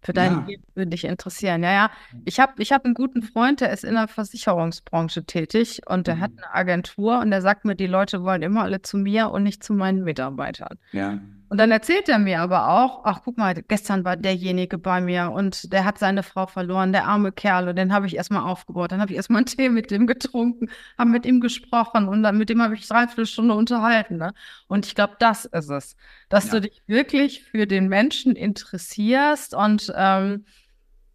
Für 0.00 0.14
dein 0.14 0.32
ja. 0.32 0.44
Leben 0.46 0.62
würde 0.74 0.90
dich 0.92 1.04
interessieren. 1.04 1.62
Ja, 1.62 1.72
ja. 1.72 1.90
Ich 2.24 2.40
habe 2.40 2.54
ich 2.56 2.72
hab 2.72 2.86
einen 2.86 2.94
guten 2.94 3.20
Freund, 3.20 3.60
der 3.60 3.70
ist 3.70 3.84
in 3.84 3.96
der 3.96 4.08
Versicherungsbranche 4.08 5.26
tätig 5.26 5.82
und 5.86 6.06
der 6.06 6.16
mhm. 6.16 6.20
hat 6.20 6.30
eine 6.38 6.54
Agentur 6.54 7.18
und 7.18 7.30
der 7.30 7.42
sagt 7.42 7.66
mir, 7.66 7.74
die 7.74 7.86
Leute 7.86 8.22
wollen 8.22 8.40
immer 8.40 8.62
alle 8.62 8.80
zu 8.80 8.96
mir 8.96 9.30
und 9.30 9.42
nicht 9.42 9.62
zu 9.62 9.74
meinen 9.74 10.04
Mitarbeitern. 10.04 10.78
Ja. 10.92 11.20
Und 11.50 11.58
dann 11.58 11.70
erzählt 11.70 12.08
er 12.10 12.18
mir 12.18 12.40
aber 12.40 12.68
auch, 12.68 13.02
ach 13.04 13.20
guck 13.24 13.38
mal, 13.38 13.54
gestern 13.54 14.04
war 14.04 14.16
derjenige 14.16 14.76
bei 14.76 15.00
mir 15.00 15.30
und 15.30 15.72
der 15.72 15.86
hat 15.86 15.98
seine 15.98 16.22
Frau 16.22 16.46
verloren, 16.46 16.92
der 16.92 17.06
arme 17.06 17.32
Kerl, 17.32 17.68
und 17.68 17.76
den 17.76 17.92
habe 17.92 18.06
ich 18.06 18.16
erstmal 18.16 18.42
aufgebaut. 18.42 18.92
Dann 18.92 19.00
habe 19.00 19.12
ich 19.12 19.16
erstmal 19.16 19.38
einen 19.38 19.46
Tee 19.46 19.70
mit 19.70 19.90
dem 19.90 20.06
getrunken, 20.06 20.68
habe 20.98 21.10
mit 21.10 21.24
ihm 21.24 21.40
gesprochen 21.40 22.06
und 22.08 22.22
dann 22.22 22.36
mit 22.36 22.50
dem 22.50 22.60
habe 22.60 22.74
ich 22.74 22.86
dreiviertel 22.86 23.24
Stunde 23.24 23.54
unterhalten. 23.54 24.18
Ne? 24.18 24.34
Und 24.66 24.86
ich 24.86 24.94
glaube, 24.94 25.16
das 25.18 25.46
ist 25.46 25.70
es, 25.70 25.96
dass 26.28 26.46
ja. 26.46 26.52
du 26.52 26.60
dich 26.68 26.82
wirklich 26.86 27.44
für 27.44 27.66
den 27.66 27.88
Menschen 27.88 28.36
interessierst 28.36 29.54
und 29.54 29.90
ähm, 29.96 30.44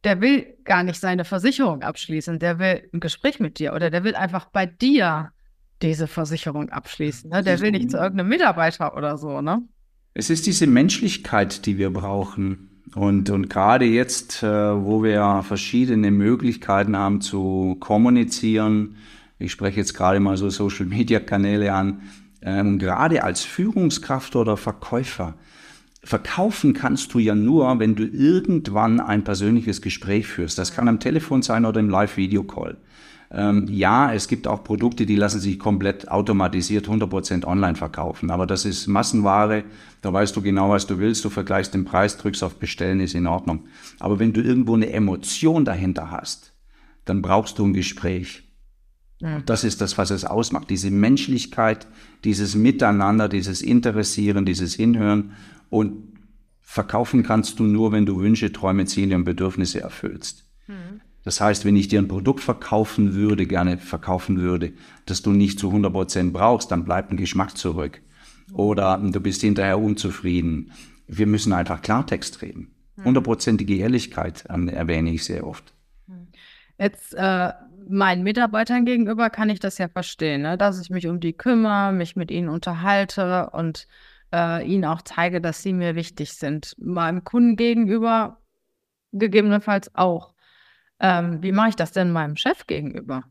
der 0.04 0.20
will 0.20 0.58
gar 0.64 0.84
nicht 0.84 1.00
seine 1.00 1.26
Versicherung 1.26 1.84
abschließen, 1.84 2.40
der 2.40 2.58
will 2.58 2.90
ein 2.92 3.00
Gespräch 3.00 3.40
mit 3.40 3.60
dir 3.60 3.74
oder 3.74 3.92
der 3.92 4.04
will 4.04 4.16
einfach 4.16 4.46
bei 4.46 4.66
dir 4.66 5.32
diese 5.84 6.08
Versicherung 6.08 6.70
abschließen. 6.70 7.30
Ne? 7.30 7.44
Der 7.44 7.60
will 7.60 7.72
nicht 7.72 7.92
zu 7.92 7.98
irgendeinem 7.98 8.30
Mitarbeiter 8.30 8.96
oder 8.98 9.18
so, 9.18 9.42
ne? 9.42 9.62
Es 10.16 10.30
ist 10.30 10.46
diese 10.46 10.68
Menschlichkeit, 10.68 11.66
die 11.66 11.78
wir 11.78 11.90
brauchen. 11.90 12.70
Und, 12.94 13.32
und 13.32 13.50
gerade 13.50 13.86
jetzt, 13.86 14.44
äh, 14.44 14.48
wo 14.48 15.04
wir 15.04 15.44
verschiedene 15.44 16.12
Möglichkeiten 16.12 16.96
haben 16.96 17.22
zu 17.22 17.78
kommunizieren, 17.80 18.98
ich 19.40 19.52
spreche 19.52 19.80
jetzt 19.80 19.96
gerade 19.96 20.20
mal 20.20 20.38
so 20.38 20.50
Social-Media-Kanäle 20.50 21.74
an, 21.74 22.02
ähm, 22.44 22.78
gerade 22.78 23.24
als 23.24 23.44
Führungskraft 23.44 24.36
oder 24.36 24.58
Verkäufer, 24.58 25.34
verkaufen 26.04 26.74
kannst 26.74 27.14
du 27.14 27.20
ja 27.20 27.34
nur, 27.34 27.80
wenn 27.80 27.96
du 27.96 28.06
irgendwann 28.06 29.00
ein 29.00 29.24
persönliches 29.24 29.82
Gespräch 29.82 30.28
führst. 30.28 30.60
Das 30.60 30.76
kann 30.76 30.88
am 30.88 31.00
Telefon 31.00 31.42
sein 31.42 31.66
oder 31.66 31.80
im 31.80 31.90
Live-Video-Call. 31.90 32.78
Ähm, 33.34 33.68
ja, 33.68 34.14
es 34.14 34.28
gibt 34.28 34.48
auch 34.48 34.64
Produkte, 34.64 35.08
die 35.08 35.16
lassen 35.16 35.40
sich 35.40 35.58
komplett 35.58 36.10
automatisiert 36.10 36.88
100% 36.88 37.46
online 37.46 37.76
verkaufen. 37.76 38.30
Aber 38.30 38.46
das 38.46 38.64
ist 38.64 38.88
Massenware. 38.88 39.64
Da 40.02 40.14
weißt 40.14 40.36
du 40.36 40.42
genau, 40.42 40.70
was 40.70 40.86
du 40.86 41.00
willst. 41.00 41.26
Du 41.26 41.30
vergleichst 41.30 41.74
den 41.74 41.84
Preis, 41.84 42.18
drückst 42.18 42.44
auf 42.44 42.56
Bestellen, 42.60 43.00
ist 43.00 43.16
in 43.16 43.26
Ordnung. 43.26 43.66
Aber 44.00 44.20
wenn 44.20 44.34
du 44.34 44.42
irgendwo 44.42 44.76
eine 44.76 44.92
Emotion 44.92 45.66
dahinter 45.66 46.12
hast, 46.12 46.54
dann 47.06 47.24
brauchst 47.24 47.58
du 47.58 47.66
ein 47.66 47.74
Gespräch. 47.74 48.44
Das 49.46 49.64
ist 49.64 49.82
das, 49.82 49.98
was 49.98 50.12
es 50.12 50.26
ausmacht. 50.26 50.70
Diese 50.70 50.92
Menschlichkeit, 50.92 51.88
dieses 52.24 52.56
Miteinander, 52.56 53.30
dieses 53.30 53.62
Interessieren, 53.62 54.46
dieses 54.46 54.76
Hinhören. 54.76 55.32
Und 55.70 56.14
verkaufen 56.62 57.24
kannst 57.24 57.58
du 57.60 57.64
nur, 57.64 57.92
wenn 57.92 58.06
du 58.06 58.20
Wünsche, 58.20 58.52
Träume, 58.52 58.86
Ziele 58.86 59.16
und 59.16 59.24
Bedürfnisse 59.24 59.82
erfüllst. 59.82 60.46
Mhm. 60.68 61.02
Das 61.24 61.40
heißt, 61.40 61.66
wenn 61.66 61.76
ich 61.76 61.88
dir 61.88 62.00
ein 62.00 62.08
Produkt 62.08 62.42
verkaufen 62.42 63.14
würde, 63.14 63.46
gerne 63.46 63.78
verkaufen 63.78 64.42
würde, 64.42 64.74
das 65.06 65.22
du 65.22 65.32
nicht 65.32 65.60
zu 65.60 65.68
100 65.68 65.92
Prozent 65.92 66.34
brauchst, 66.34 66.72
dann 66.72 66.84
bleibt 66.84 67.12
ein 67.12 67.18
Geschmack 67.18 67.58
zurück. 67.58 68.02
Oder 68.52 68.98
du 68.98 69.20
bist 69.22 69.42
hinterher 69.42 69.80
unzufrieden. 69.80 70.72
Wir 71.08 71.28
müssen 71.28 71.54
einfach 71.54 71.82
Klartext 71.82 72.42
reden. 72.42 72.76
Mhm. 72.96 73.06
Hundertprozentige 73.06 73.78
Ehrlichkeit 73.78 74.46
erwähne 74.46 75.12
ich 75.12 75.24
sehr 75.24 75.48
oft. 75.48 75.74
Jetzt 76.78 77.14
äh, 77.14 77.52
meinen 77.88 78.24
Mitarbeitern 78.24 78.86
gegenüber 78.86 79.30
kann 79.30 79.50
ich 79.50 79.60
das 79.60 79.78
ja 79.78 79.88
verstehen, 79.88 80.42
ne? 80.42 80.58
dass 80.58 80.82
ich 80.82 80.90
mich 80.90 81.08
um 81.08 81.20
die 81.20 81.34
kümmere, 81.34 81.94
mich 81.94 82.16
mit 82.16 82.32
ihnen 82.32 82.50
unterhalte 82.50 83.50
und 83.52 83.88
äh, 84.34 84.66
ihnen 84.68 84.86
auch 84.86 85.02
zeige, 85.02 85.40
dass 85.42 85.62
sie 85.62 85.74
mir 85.74 85.96
wichtig 85.96 86.34
sind. 86.34 86.76
Meinem 86.78 87.24
Kunden 87.24 87.56
gegenüber 87.56 88.42
gegebenenfalls 89.12 89.94
auch. 89.96 90.33
Ähm, 91.04 91.44
wie 91.44 91.52
mache 91.52 91.70
ich 91.70 91.76
das 91.76 91.92
denn 91.92 92.12
meinem 92.12 92.38
Chef 92.38 92.66
gegenüber? 92.66 93.24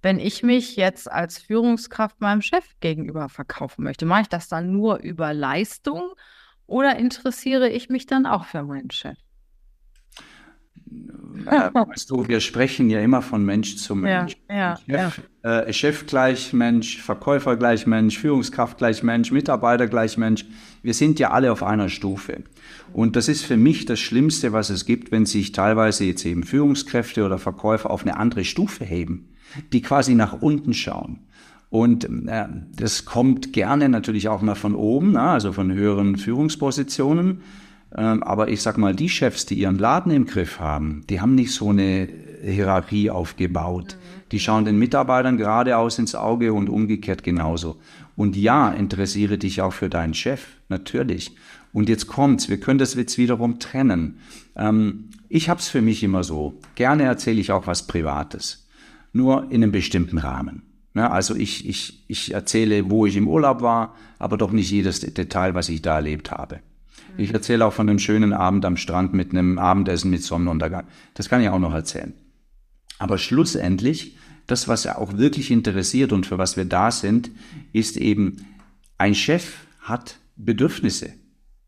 Wenn 0.00 0.18
ich 0.18 0.42
mich 0.42 0.74
jetzt 0.76 1.10
als 1.10 1.38
Führungskraft 1.38 2.20
meinem 2.20 2.40
Chef 2.40 2.64
gegenüber 2.80 3.28
verkaufen 3.28 3.84
möchte, 3.84 4.06
mache 4.06 4.22
ich 4.22 4.28
das 4.28 4.48
dann 4.48 4.72
nur 4.72 4.98
über 5.00 5.34
Leistung 5.34 6.14
oder 6.66 6.96
interessiere 6.96 7.68
ich 7.68 7.90
mich 7.90 8.06
dann 8.06 8.24
auch 8.24 8.46
für 8.46 8.62
meinen 8.62 8.90
Chef? 8.90 9.18
Äh, 11.50 11.74
weißt 11.74 12.10
du, 12.10 12.28
wir 12.28 12.40
sprechen 12.40 12.90
ja 12.90 13.00
immer 13.00 13.22
von 13.22 13.44
Mensch 13.44 13.76
zu 13.76 13.94
Mensch. 13.94 14.36
Ja, 14.48 14.78
ja, 14.86 15.10
Chef, 15.10 15.20
ja. 15.44 15.60
Äh, 15.60 15.72
Chef 15.72 16.06
gleich 16.06 16.52
Mensch, 16.52 17.00
Verkäufer 17.02 17.56
gleich 17.56 17.86
Mensch, 17.86 18.18
Führungskraft 18.18 18.78
gleich 18.78 19.02
Mensch, 19.02 19.30
Mitarbeiter 19.30 19.86
gleich 19.86 20.16
Mensch. 20.16 20.44
Wir 20.82 20.94
sind 20.94 21.18
ja 21.18 21.30
alle 21.30 21.52
auf 21.52 21.62
einer 21.62 21.88
Stufe. 21.88 22.42
Und 22.92 23.16
das 23.16 23.28
ist 23.28 23.44
für 23.44 23.56
mich 23.56 23.84
das 23.84 24.00
Schlimmste, 24.00 24.52
was 24.52 24.70
es 24.70 24.86
gibt, 24.86 25.10
wenn 25.12 25.26
sich 25.26 25.52
teilweise 25.52 26.04
jetzt 26.04 26.24
eben 26.24 26.42
Führungskräfte 26.42 27.24
oder 27.24 27.38
Verkäufer 27.38 27.90
auf 27.90 28.02
eine 28.02 28.16
andere 28.16 28.44
Stufe 28.44 28.84
heben, 28.84 29.34
die 29.72 29.82
quasi 29.82 30.14
nach 30.14 30.40
unten 30.40 30.74
schauen. 30.74 31.20
Und 31.70 32.04
äh, 32.28 32.46
das 32.76 33.04
kommt 33.04 33.52
gerne 33.52 33.88
natürlich 33.88 34.28
auch 34.28 34.40
mal 34.40 34.54
von 34.54 34.74
oben, 34.74 35.12
na, 35.12 35.34
also 35.34 35.52
von 35.52 35.72
höheren 35.72 36.16
Führungspositionen. 36.16 37.42
Ähm, 37.96 38.22
aber 38.22 38.48
ich 38.48 38.62
sag 38.62 38.78
mal, 38.78 38.94
die 38.94 39.08
Chefs, 39.08 39.46
die 39.46 39.54
ihren 39.54 39.78
Laden 39.78 40.12
im 40.12 40.26
Griff 40.26 40.60
haben, 40.60 41.04
die 41.08 41.20
haben 41.20 41.34
nicht 41.34 41.52
so 41.52 41.70
eine 41.70 42.08
Hierarchie 42.42 43.10
aufgebaut. 43.10 43.96
Mhm. 43.96 44.28
Die 44.32 44.40
schauen 44.40 44.64
den 44.64 44.78
Mitarbeitern 44.78 45.38
geradeaus 45.38 45.98
ins 45.98 46.14
Auge 46.14 46.52
und 46.52 46.68
umgekehrt 46.68 47.22
genauso. 47.22 47.80
Und 48.16 48.36
ja, 48.36 48.70
interessiere 48.70 49.38
dich 49.38 49.62
auch 49.62 49.72
für 49.72 49.88
deinen 49.88 50.14
Chef, 50.14 50.46
natürlich. 50.68 51.34
Und 51.72 51.88
jetzt 51.88 52.06
kommt's, 52.06 52.48
wir 52.48 52.60
können 52.60 52.78
das 52.78 52.94
jetzt 52.94 53.18
wiederum 53.18 53.58
trennen. 53.58 54.18
Ähm, 54.56 55.10
ich 55.28 55.48
hab's 55.48 55.68
für 55.68 55.82
mich 55.82 56.02
immer 56.02 56.24
so. 56.24 56.58
Gerne 56.74 57.04
erzähle 57.04 57.40
ich 57.40 57.52
auch 57.52 57.66
was 57.66 57.86
Privates. 57.86 58.66
Nur 59.12 59.44
in 59.50 59.62
einem 59.62 59.72
bestimmten 59.72 60.18
Rahmen. 60.18 60.62
Ja, 60.94 61.10
also 61.10 61.34
ich, 61.34 61.68
ich, 61.68 62.04
ich 62.08 62.34
erzähle, 62.34 62.90
wo 62.90 63.06
ich 63.06 63.16
im 63.16 63.28
Urlaub 63.28 63.62
war, 63.62 63.94
aber 64.18 64.36
doch 64.36 64.50
nicht 64.50 64.70
jedes 64.70 65.00
Detail, 65.00 65.54
was 65.54 65.68
ich 65.68 65.80
da 65.80 65.96
erlebt 65.96 66.30
habe. 66.30 66.60
Ich 67.18 67.34
erzähle 67.34 67.66
auch 67.66 67.72
von 67.72 67.88
einem 67.88 67.98
schönen 67.98 68.32
Abend 68.32 68.64
am 68.64 68.76
Strand 68.76 69.12
mit 69.12 69.32
einem 69.32 69.58
Abendessen 69.58 70.08
mit 70.08 70.22
Sonnenuntergang. 70.22 70.86
Das 71.14 71.28
kann 71.28 71.42
ich 71.42 71.48
auch 71.48 71.58
noch 71.58 71.74
erzählen. 71.74 72.14
Aber 73.00 73.18
schlussendlich, 73.18 74.16
das, 74.46 74.68
was 74.68 74.86
auch 74.86 75.18
wirklich 75.18 75.50
interessiert 75.50 76.12
und 76.12 76.26
für 76.26 76.38
was 76.38 76.56
wir 76.56 76.64
da 76.64 76.92
sind, 76.92 77.30
ist 77.72 77.96
eben, 77.96 78.46
ein 78.98 79.16
Chef 79.16 79.66
hat 79.80 80.18
Bedürfnisse, 80.36 81.12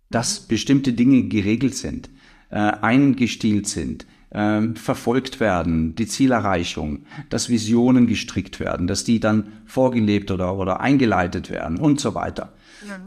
dass 0.09 0.41
bestimmte 0.41 0.93
Dinge 0.93 1.25
geregelt 1.25 1.75
sind, 1.75 2.11
äh, 2.51 2.57
eingestielt 2.57 3.67
sind, 3.67 4.07
äh, 4.31 4.63
verfolgt 4.75 5.41
werden, 5.41 5.97
die 5.97 6.07
Zielerreichung, 6.07 7.07
dass 7.29 7.49
Visionen 7.49 8.07
gestrickt 8.07 8.61
werden, 8.61 8.87
dass 8.87 9.03
die 9.03 9.19
dann 9.19 9.53
vorgelebt 9.67 10.31
oder, 10.31 10.57
oder 10.57 10.81
eingeleitet 10.81 11.51
werden 11.51 11.79
und 11.79 11.99
so 11.99 12.15
weiter. 12.15 12.53
Ja. 12.89 13.01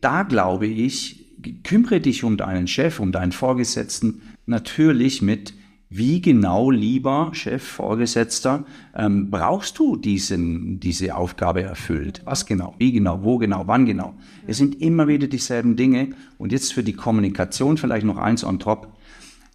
Da 0.00 0.22
glaube 0.22 0.66
ich, 0.66 1.23
kümmere 1.62 2.00
dich 2.00 2.24
um 2.24 2.36
deinen 2.36 2.66
Chef, 2.66 3.00
um 3.00 3.12
deinen 3.12 3.32
Vorgesetzten, 3.32 4.22
natürlich 4.46 5.22
mit, 5.22 5.54
wie 5.96 6.20
genau, 6.20 6.72
lieber 6.72 7.30
Chef, 7.34 7.62
Vorgesetzter, 7.62 8.64
ähm, 8.96 9.30
brauchst 9.30 9.78
du 9.78 9.96
diesen, 9.96 10.80
diese 10.80 11.14
Aufgabe 11.14 11.62
erfüllt? 11.62 12.22
Was 12.24 12.46
genau, 12.46 12.74
wie 12.78 12.90
genau, 12.90 13.22
wo 13.22 13.38
genau, 13.38 13.68
wann 13.68 13.86
genau? 13.86 14.14
Es 14.46 14.56
sind 14.56 14.80
immer 14.80 15.06
wieder 15.06 15.28
dieselben 15.28 15.76
Dinge. 15.76 16.10
Und 16.36 16.50
jetzt 16.50 16.72
für 16.72 16.82
die 16.82 16.94
Kommunikation 16.94 17.76
vielleicht 17.76 18.06
noch 18.06 18.16
eins 18.16 18.42
on 18.44 18.58
top. 18.58 18.96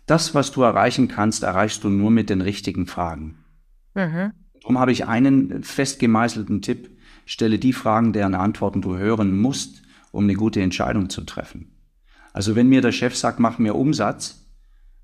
Das, 0.06 0.34
was 0.34 0.52
du 0.52 0.62
erreichen 0.62 1.10
kannst, 1.10 1.44
erreichst 1.44 1.84
du 1.84 1.90
nur 1.90 2.10
mit 2.10 2.30
den 2.30 2.42
richtigen 2.42 2.88
Fragen. 2.88 3.36
Mhm. 3.94 4.32
Darum 4.62 4.80
habe 4.80 4.92
ich 4.92 5.08
einen 5.08 5.64
fest 5.64 6.00
gemeißelten 6.00 6.62
Tipp. 6.62 6.90
Stelle 7.26 7.60
die 7.60 7.74
Fragen, 7.74 8.14
deren 8.14 8.34
Antworten 8.34 8.82
du 8.82 8.98
hören 8.98 9.38
musst, 9.38 9.82
um 10.12 10.24
eine 10.24 10.36
gute 10.36 10.62
Entscheidung 10.62 11.10
zu 11.10 11.22
treffen. 11.22 11.72
Also 12.34 12.56
wenn 12.56 12.68
mir 12.70 12.82
der 12.82 12.92
Chef 12.92 13.16
sagt, 13.16 13.40
mach 13.40 13.60
mehr 13.60 13.76
Umsatz, 13.76 14.46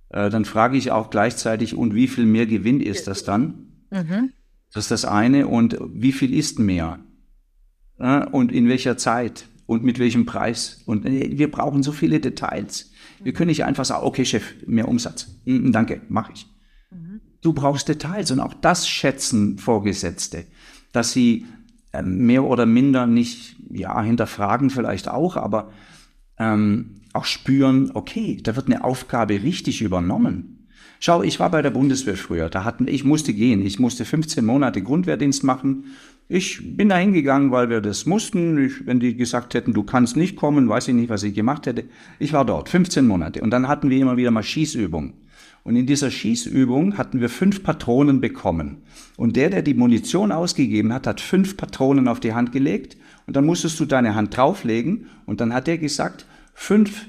äh, 0.10 0.30
dann 0.30 0.46
frage 0.46 0.78
ich 0.78 0.92
auch 0.92 1.10
gleichzeitig, 1.10 1.76
und 1.76 1.96
wie 1.96 2.08
viel 2.08 2.26
mehr 2.26 2.46
Gewinn 2.46 2.82
ist 2.82 3.08
das 3.08 3.24
dann? 3.24 3.86
Mhm. 3.92 4.32
Das 4.74 4.86
ist 4.86 4.92
das 4.92 5.06
eine. 5.06 5.48
Und 5.48 5.78
wie 5.94 6.12
viel 6.12 6.34
ist 6.34 6.60
mehr? 6.60 7.00
Äh, 7.98 8.26
und 8.26 8.52
in 8.52 8.68
welcher 8.68 8.98
Zeit? 8.98 9.48
Und 9.66 9.84
mit 9.84 9.98
welchem 9.98 10.26
Preis? 10.26 10.84
Und 10.86 11.06
äh, 11.06 11.38
wir 11.38 11.50
brauchen 11.50 11.82
so 11.82 11.92
viele 11.92 12.20
Details. 12.20 12.92
Wir 13.24 13.34
können 13.34 13.48
nicht 13.48 13.64
einfach 13.64 13.86
sagen, 13.86 14.06
okay, 14.06 14.26
Chef, 14.26 14.54
mehr 14.68 14.88
Umsatz. 14.88 15.40
Mhm, 15.46 15.72
danke, 15.72 16.02
mache 16.10 16.34
ich. 16.34 16.46
Mhm. 16.92 17.22
Du 17.42 17.54
brauchst 17.54 17.88
Details 17.88 18.32
und 18.32 18.40
auch 18.40 18.54
das 18.54 18.88
schätzen 18.88 19.58
Vorgesetzte, 19.58 20.46
dass 20.92 21.14
sie 21.14 21.46
äh, 21.92 22.04
mehr 22.04 22.44
oder 22.44 22.66
minder 22.66 23.08
nicht, 23.08 23.56
ja, 23.72 24.02
hinterfragen 24.02 24.70
vielleicht 24.70 25.08
auch, 25.08 25.38
aber 25.38 25.72
ähm, 26.38 27.02
auch 27.16 27.26
spüren, 27.26 27.92
okay, 27.94 28.40
da 28.42 28.56
wird 28.56 28.68
eine 28.68 28.84
Aufgabe 28.84 29.42
richtig 29.44 29.82
übernommen. 29.82 30.68
Schau, 31.00 31.24
ich 31.24 31.40
war 31.40 31.52
bei 31.52 31.62
der 31.62 31.72
Bundeswehr 31.72 32.16
früher, 32.16 32.50
da 32.50 32.64
hatten, 32.64 32.88
ich 32.88 33.04
musste 33.04 33.34
gehen, 33.34 33.66
ich 33.66 33.80
musste 33.80 34.06
15 34.06 34.46
Monate 34.46 34.82
Grundwehrdienst 34.82 35.44
machen. 35.44 35.86
Ich 36.28 36.76
bin 36.78 36.90
da 36.90 36.98
hingegangen, 36.98 37.52
weil 37.52 37.70
wir 37.70 37.82
das 37.82 38.08
mussten. 38.08 38.58
Ich, 38.58 38.88
wenn 38.88 39.00
die 39.00 39.16
gesagt 39.16 39.54
hätten, 39.54 39.74
du 39.74 39.84
kannst 39.84 40.18
nicht 40.18 40.36
kommen, 40.36 40.68
weiß 40.68 40.88
ich 40.88 40.96
nicht, 40.96 41.10
was 41.10 41.22
ich 41.22 41.36
gemacht 41.36 41.68
hätte. 41.68 41.84
Ich 42.18 42.34
war 42.34 42.46
dort, 42.46 42.70
15 42.70 43.06
Monate. 43.06 43.42
Und 43.42 43.52
dann 43.52 43.68
hatten 43.68 43.92
wir 43.92 44.00
immer 44.00 44.18
wieder 44.18 44.32
mal 44.32 44.42
Schießübungen. 44.42 45.14
Und 45.64 45.76
in 45.76 45.86
dieser 45.86 46.10
Schießübung 46.10 46.98
hatten 46.98 47.22
wir 47.22 47.30
fünf 47.30 47.62
Patronen 47.62 48.22
bekommen. 48.22 48.84
Und 49.18 49.36
der, 49.36 49.50
der 49.50 49.62
die 49.62 49.74
Munition 49.74 50.32
ausgegeben 50.32 50.94
hat, 50.94 51.06
hat 51.06 51.22
fünf 51.22 51.58
Patronen 51.58 52.08
auf 52.08 52.20
die 52.20 52.34
Hand 52.34 52.52
gelegt. 52.52 52.98
Und 53.28 53.36
dann 53.36 53.46
musstest 53.46 53.80
du 53.80 53.86
deine 53.86 54.16
Hand 54.16 54.36
drauflegen. 54.36 55.08
Und 55.26 55.42
dann 55.42 55.54
hat 55.54 55.68
er 55.68 55.78
gesagt, 55.78 56.26
fünf 56.56 57.06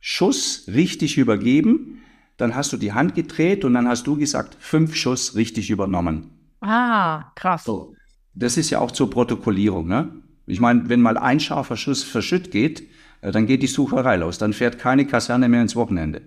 Schuss 0.00 0.64
richtig 0.68 1.18
übergeben, 1.18 2.02
dann 2.36 2.54
hast 2.54 2.72
du 2.72 2.76
die 2.76 2.92
Hand 2.92 3.16
gedreht 3.16 3.64
und 3.64 3.74
dann 3.74 3.88
hast 3.88 4.06
du 4.06 4.16
gesagt, 4.16 4.56
fünf 4.60 4.94
Schuss 4.94 5.34
richtig 5.34 5.70
übernommen. 5.70 6.30
Ah, 6.60 7.32
krass. 7.34 7.64
So. 7.64 7.94
Das 8.34 8.56
ist 8.56 8.70
ja 8.70 8.78
auch 8.78 8.92
zur 8.92 9.10
Protokollierung, 9.10 9.88
ne? 9.88 10.12
Ich 10.46 10.60
meine, 10.60 10.88
wenn 10.88 11.00
mal 11.00 11.18
ein 11.18 11.40
scharfer 11.40 11.76
Schuss 11.76 12.02
verschütt 12.02 12.50
geht, 12.50 12.88
äh, 13.20 13.30
dann 13.30 13.46
geht 13.46 13.62
die 13.62 13.66
Sucherei 13.66 14.16
los. 14.16 14.38
Dann 14.38 14.52
fährt 14.52 14.78
keine 14.78 15.06
Kaserne 15.06 15.48
mehr 15.48 15.62
ins 15.62 15.76
Wochenende. 15.76 16.22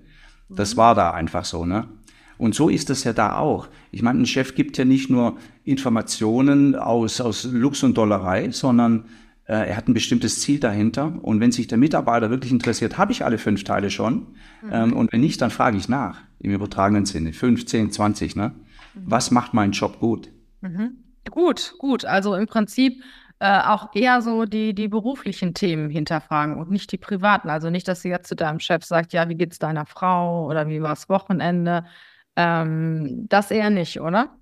Das 0.49 0.73
mhm. 0.73 0.77
war 0.77 0.95
da 0.95 1.11
einfach 1.11 1.45
so, 1.45 1.65
ne? 1.65 1.87
Und 2.37 2.55
so 2.55 2.69
ist 2.69 2.89
das 2.89 3.03
ja 3.03 3.13
da 3.13 3.37
auch. 3.37 3.67
Ich 3.91 4.01
meine, 4.01 4.19
ein 4.19 4.25
Chef 4.25 4.55
gibt 4.55 4.77
ja 4.77 4.85
nicht 4.85 5.09
nur 5.09 5.37
Informationen 5.63 6.75
aus, 6.75 7.21
aus 7.21 7.43
Lux 7.45 7.83
und 7.83 7.97
Dollerei, 7.97 8.51
sondern 8.51 9.05
er 9.45 9.75
hat 9.75 9.87
ein 9.87 9.93
bestimmtes 9.93 10.39
Ziel 10.39 10.59
dahinter. 10.59 11.19
Und 11.21 11.39
wenn 11.39 11.51
sich 11.51 11.67
der 11.67 11.77
Mitarbeiter 11.77 12.29
wirklich 12.29 12.51
interessiert, 12.51 12.97
habe 12.97 13.11
ich 13.11 13.25
alle 13.25 13.37
fünf 13.37 13.63
Teile 13.63 13.89
schon. 13.89 14.35
Mhm. 14.61 14.69
Ähm, 14.71 14.93
und 14.93 15.11
wenn 15.11 15.21
nicht, 15.21 15.41
dann 15.41 15.51
frage 15.51 15.77
ich 15.77 15.89
nach, 15.89 16.21
im 16.39 16.51
übertragenen 16.51 17.05
Sinne. 17.05 17.33
Fünf, 17.33 17.65
zehn, 17.65 17.91
zwanzig, 17.91 18.35
ne? 18.35 18.53
Mhm. 18.93 19.01
Was 19.05 19.31
macht 19.31 19.53
meinen 19.53 19.73
Job 19.73 19.99
gut? 19.99 20.29
Mhm. 20.61 21.03
Gut, 21.29 21.75
gut. 21.77 22.05
Also 22.05 22.35
im 22.35 22.47
Prinzip 22.47 23.01
äh, 23.39 23.59
auch 23.59 23.93
eher 23.93 24.21
so 24.21 24.45
die, 24.45 24.73
die 24.73 24.87
beruflichen 24.87 25.53
Themen 25.53 25.89
hinterfragen 25.89 26.57
und 26.57 26.71
nicht 26.71 26.91
die 26.91 26.97
privaten. 26.97 27.49
Also 27.49 27.69
nicht, 27.69 27.87
dass 27.87 28.01
sie 28.01 28.09
jetzt 28.09 28.29
zu 28.29 28.35
deinem 28.35 28.59
Chef 28.59 28.85
sagt, 28.85 29.11
ja, 29.11 29.27
wie 29.27 29.35
geht's 29.35 29.59
deiner 29.59 29.85
Frau 29.85 30.47
oder 30.47 30.69
wie 30.69 30.81
war 30.81 30.89
das 30.89 31.09
Wochenende? 31.09 31.85
Ähm, 32.35 33.25
das 33.27 33.51
eher 33.51 33.69
nicht, 33.69 33.99
oder? 33.99 34.35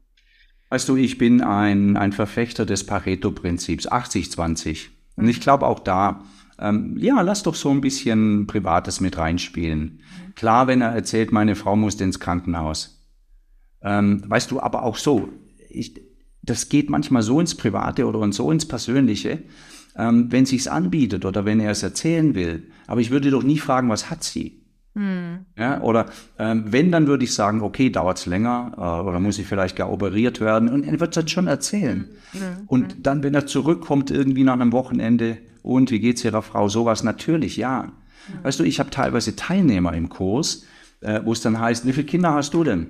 Weißt 0.71 0.87
du, 0.87 0.95
ich 0.95 1.17
bin 1.17 1.41
ein, 1.41 1.97
ein 1.97 2.13
Verfechter 2.13 2.65
des 2.65 2.85
Pareto-Prinzips, 2.85 3.89
80-20. 3.89 4.87
Und 5.17 5.27
ich 5.27 5.41
glaube 5.41 5.67
auch 5.67 5.79
da, 5.79 6.23
ähm, 6.59 6.95
ja, 6.97 7.19
lass 7.19 7.43
doch 7.43 7.55
so 7.55 7.71
ein 7.71 7.81
bisschen 7.81 8.47
Privates 8.47 9.01
mit 9.01 9.17
reinspielen. 9.17 9.99
Klar, 10.33 10.67
wenn 10.67 10.79
er 10.79 10.91
erzählt, 10.93 11.33
meine 11.33 11.57
Frau 11.57 11.75
musste 11.75 12.05
ins 12.05 12.21
Krankenhaus. 12.21 13.05
Ähm, 13.81 14.23
weißt 14.25 14.49
du, 14.49 14.61
aber 14.61 14.83
auch 14.83 14.95
so, 14.95 15.27
ich, 15.69 15.99
das 16.41 16.69
geht 16.69 16.89
manchmal 16.89 17.21
so 17.21 17.41
ins 17.41 17.55
Private 17.55 18.07
oder 18.07 18.31
so 18.31 18.49
ins 18.49 18.65
Persönliche, 18.65 19.43
ähm, 19.97 20.31
wenn 20.31 20.45
sich's 20.45 20.69
anbietet 20.69 21.25
oder 21.25 21.43
wenn 21.43 21.59
er 21.59 21.71
es 21.71 21.83
erzählen 21.83 22.33
will. 22.33 22.71
Aber 22.87 23.01
ich 23.01 23.11
würde 23.11 23.29
doch 23.29 23.43
nie 23.43 23.57
fragen, 23.57 23.89
was 23.89 24.09
hat 24.09 24.23
sie? 24.23 24.60
Hm. 24.93 25.45
Ja, 25.57 25.81
oder 25.81 26.07
ähm, 26.37 26.65
wenn, 26.67 26.91
dann 26.91 27.07
würde 27.07 27.23
ich 27.23 27.33
sagen, 27.33 27.61
okay, 27.61 27.89
dauert's 27.89 28.25
länger 28.25 28.73
äh, 28.77 29.07
oder 29.07 29.19
muss 29.21 29.39
ich 29.39 29.47
vielleicht 29.47 29.77
gar 29.77 29.89
operiert 29.89 30.41
werden 30.41 30.67
und 30.67 30.83
er 30.83 30.99
wird 30.99 31.11
es 31.11 31.15
dann 31.15 31.29
schon 31.29 31.47
erzählen. 31.47 32.09
Mhm. 32.33 32.39
Und 32.67 33.07
dann, 33.07 33.23
wenn 33.23 33.33
er 33.33 33.45
zurückkommt 33.45 34.11
irgendwie 34.11 34.43
nach 34.43 34.53
einem 34.53 34.73
Wochenende 34.73 35.37
und 35.63 35.91
wie 35.91 35.99
geht's 35.99 36.25
Ihrer 36.25 36.41
Frau, 36.41 36.67
sowas 36.67 37.03
natürlich, 37.03 37.55
ja. 37.55 37.83
Mhm. 37.83 38.43
Weißt 38.43 38.59
du, 38.59 38.63
ich 38.63 38.79
habe 38.79 38.89
teilweise 38.89 39.35
Teilnehmer 39.37 39.93
im 39.93 40.09
Kurs, 40.09 40.65
äh, 40.99 41.21
wo 41.23 41.31
es 41.31 41.41
dann 41.41 41.59
heißt, 41.59 41.85
wie 41.85 41.93
viele 41.93 42.05
Kinder 42.05 42.33
hast 42.33 42.53
du 42.53 42.65
denn? 42.65 42.87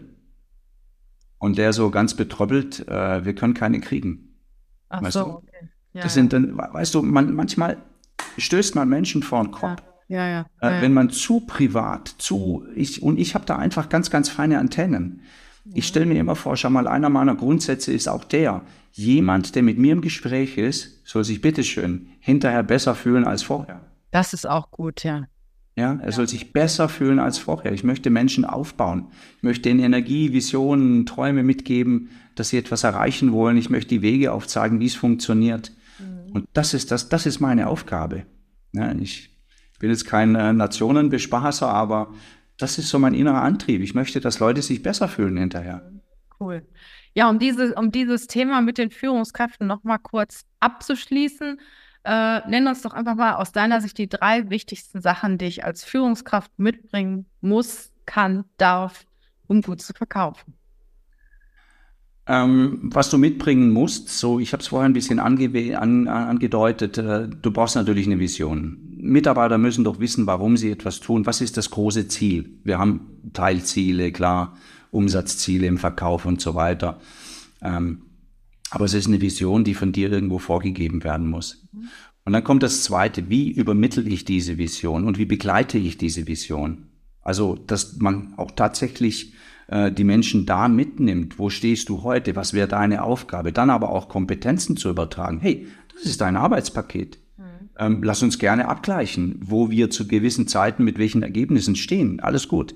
Und 1.38 1.58
der 1.58 1.72
so 1.74 1.92
ganz 1.92 2.16
betröppelt, 2.16 2.88
äh, 2.88 3.26
wir 3.26 3.36
können 3.36 3.54
keine 3.54 3.80
kriegen. 3.80 4.38
Ach 4.90 5.04
weißt 5.04 5.14
so, 5.14 5.24
du? 5.24 5.30
okay. 5.30 5.70
Ja, 5.94 6.04
das 6.04 6.14
sind 6.14 6.34
dann, 6.34 6.58
weißt 6.58 6.96
du, 6.96 7.02
man, 7.02 7.34
manchmal 7.36 7.78
stößt 8.38 8.76
man 8.76 8.88
Menschen 8.90 9.24
vor 9.24 9.44
den 9.44 9.52
Kopf. 9.52 9.82
Ja, 9.82 9.91
ja. 10.12 10.46
Äh, 10.62 10.76
ja 10.76 10.82
wenn 10.82 10.94
man 10.94 11.10
zu 11.10 11.42
privat, 11.42 12.08
zu, 12.18 12.66
ich, 12.76 13.02
und 13.02 13.20
ich 13.20 13.36
habe 13.36 13.46
da 13.46 13.56
einfach 13.58 13.90
ganz, 13.90 14.10
ganz 14.10 14.30
feine 14.30 14.60
Antennen. 14.60 15.22
Ich 15.74 15.88
stelle 15.88 16.08
mir 16.08 16.20
immer 16.20 16.36
vor, 16.36 16.58
schau 16.58 16.70
mal, 16.70 16.88
einer 16.88 17.10
meiner 17.10 17.36
Grundsätze 17.36 17.94
ist 17.94 18.08
auch 18.08 18.24
der, 18.24 18.64
jemand, 18.94 19.56
der 19.56 19.64
mit 19.64 19.78
mir 19.78 19.94
im 19.94 20.02
Gespräch 20.02 20.58
ist, 20.58 21.06
soll 21.06 21.24
sich 21.24 21.42
bitteschön 21.42 22.08
hinterher 22.20 22.64
besser 22.64 22.96
fühlen 22.96 23.26
als 23.26 23.44
vorher. 23.44 23.82
Das 24.12 24.34
ist 24.34 24.48
auch 24.48 24.72
gut, 24.72 25.04
ja. 25.04 25.28
Ja, 25.76 25.98
er 26.02 26.12
soll 26.12 26.28
sich 26.28 26.52
besser 26.52 26.90
fühlen 26.90 27.20
als 27.20 27.38
vorher. 27.38 27.72
Ich 27.72 27.84
möchte 27.84 28.10
Menschen 28.10 28.44
aufbauen. 28.44 29.08
Ich 29.38 29.44
möchte 29.44 29.70
ihnen 29.70 29.80
Energie, 29.80 30.34
Visionen, 30.34 31.06
Träume 31.06 31.44
mitgeben, 31.44 32.10
dass 32.36 32.50
sie 32.50 32.58
etwas 32.58 32.84
erreichen 32.84 33.32
wollen. 33.32 33.56
Ich 33.56 33.70
möchte 33.70 33.90
die 33.90 34.02
Wege 34.02 34.34
aufzeigen, 34.34 34.82
wie 34.82 34.88
es 34.88 34.96
funktioniert. 34.96 35.72
Mhm. 35.98 36.32
Und 36.34 36.48
das 36.54 36.74
ist 36.74 36.92
das, 36.92 37.08
das 37.08 37.26
ist 37.26 37.40
meine 37.40 37.68
Aufgabe. 37.68 38.26
Ja, 38.74 38.92
ich 38.92 39.31
bin 39.82 39.90
jetzt 39.90 40.06
kein 40.06 40.36
äh, 40.36 40.54
Nationenbespaßer, 40.54 41.68
aber 41.68 42.14
das 42.58 42.78
ist 42.78 42.90
so 42.90 43.00
mein 43.00 43.14
innerer 43.14 43.42
Antrieb. 43.42 43.82
Ich 43.82 43.96
möchte, 43.96 44.22
dass 44.22 44.40
Leute 44.40 44.62
sich 44.62 44.84
besser 44.84 45.08
fühlen 45.08 45.38
hinterher. 45.38 45.92
Cool. 46.40 46.64
Ja, 47.14 47.30
um, 47.30 47.40
diese, 47.40 47.74
um 47.76 47.92
dieses 47.92 48.28
Thema 48.28 48.62
mit 48.62 48.78
den 48.78 48.92
Führungskräften 48.92 49.68
nochmal 49.68 50.00
kurz 50.00 50.46
abzuschließen, 50.60 51.60
äh, 52.04 52.48
nenn 52.48 52.68
uns 52.68 52.82
doch 52.84 52.94
einfach 52.94 53.16
mal 53.16 53.34
aus 53.34 53.52
deiner 53.52 53.82
Sicht 53.82 53.98
die 53.98 54.08
drei 54.08 54.50
wichtigsten 54.50 55.02
Sachen, 55.02 55.38
die 55.38 55.46
ich 55.46 55.66
als 55.66 55.84
Führungskraft 55.84 56.52
mitbringen 56.58 57.26
muss, 57.42 57.92
kann, 58.06 58.46
darf, 58.58 59.06
um 59.48 59.62
gut 59.62 59.82
zu 59.82 59.94
verkaufen. 59.94 60.54
Ähm, 62.28 62.80
was 62.94 63.10
du 63.10 63.18
mitbringen 63.18 63.72
musst, 63.72 64.10
so 64.10 64.40
ich 64.40 64.54
habe 64.54 64.62
es 64.62 64.68
vorher 64.68 64.88
ein 64.88 64.94
bisschen 64.94 65.20
ange 65.20 65.78
an, 65.78 66.08
angedeutet, 66.08 66.98
äh, 66.98 67.28
du 67.28 67.52
brauchst 67.52 67.76
natürlich 67.76 68.06
eine 68.06 68.20
Vision. 68.20 68.91
Mitarbeiter 69.02 69.58
müssen 69.58 69.84
doch 69.84 70.00
wissen, 70.00 70.28
warum 70.28 70.58
sie 70.58 70.72
etwas 70.72 71.00
tun. 71.00 71.26
Was 71.26 71.42
ist 71.42 71.58
das 71.58 71.72
große 71.72 72.08
Ziel? 72.08 72.60
Wir 72.64 72.78
haben 72.78 73.20
Teilziele, 73.34 74.12
klar, 74.12 74.56
Umsatzziele 74.92 75.68
im 75.68 75.78
Verkauf 75.78 76.26
und 76.26 76.42
so 76.42 76.56
weiter. 76.56 77.00
Ähm, 77.62 78.04
aber 78.70 78.86
es 78.86 78.94
ist 78.94 79.08
eine 79.08 79.22
Vision, 79.22 79.64
die 79.64 79.74
von 79.74 79.92
dir 79.92 80.12
irgendwo 80.12 80.40
vorgegeben 80.40 81.04
werden 81.04 81.30
muss. 81.30 81.68
Mhm. 81.72 81.90
Und 82.24 82.34
dann 82.34 82.44
kommt 82.44 82.64
das 82.64 82.84
Zweite, 82.84 83.30
wie 83.30 83.52
übermittle 83.52 84.04
ich 84.04 84.26
diese 84.26 84.58
Vision 84.58 85.06
und 85.06 85.18
wie 85.18 85.26
begleite 85.26 85.78
ich 85.78 85.98
diese 85.98 86.28
Vision? 86.28 86.88
Also, 87.22 87.56
dass 87.56 87.98
man 87.98 88.34
auch 88.38 88.52
tatsächlich 88.52 89.34
äh, 89.68 89.92
die 89.92 90.04
Menschen 90.04 90.46
da 90.46 90.68
mitnimmt. 90.68 91.40
Wo 91.40 91.50
stehst 91.50 91.90
du 91.90 92.04
heute? 92.04 92.36
Was 92.36 92.54
wäre 92.54 92.68
deine 92.68 93.04
Aufgabe? 93.04 93.52
Dann 93.52 93.70
aber 93.70 93.90
auch 93.90 94.08
Kompetenzen 94.08 94.78
zu 94.78 94.90
übertragen. 94.90 95.40
Hey, 95.40 95.68
das 95.94 96.04
ist 96.04 96.22
dein 96.22 96.36
Arbeitspaket. 96.38 97.20
Ähm, 97.82 98.04
lass 98.04 98.22
uns 98.22 98.38
gerne 98.38 98.68
abgleichen, 98.68 99.40
wo 99.44 99.72
wir 99.72 99.90
zu 99.90 100.08
gewissen 100.08 100.48
Zeiten 100.48 100.84
mit 100.84 101.00
welchen 101.00 101.24
Ergebnissen 101.24 101.76
stehen. 101.76 102.20
Alles 102.20 102.48
gut. 102.48 102.76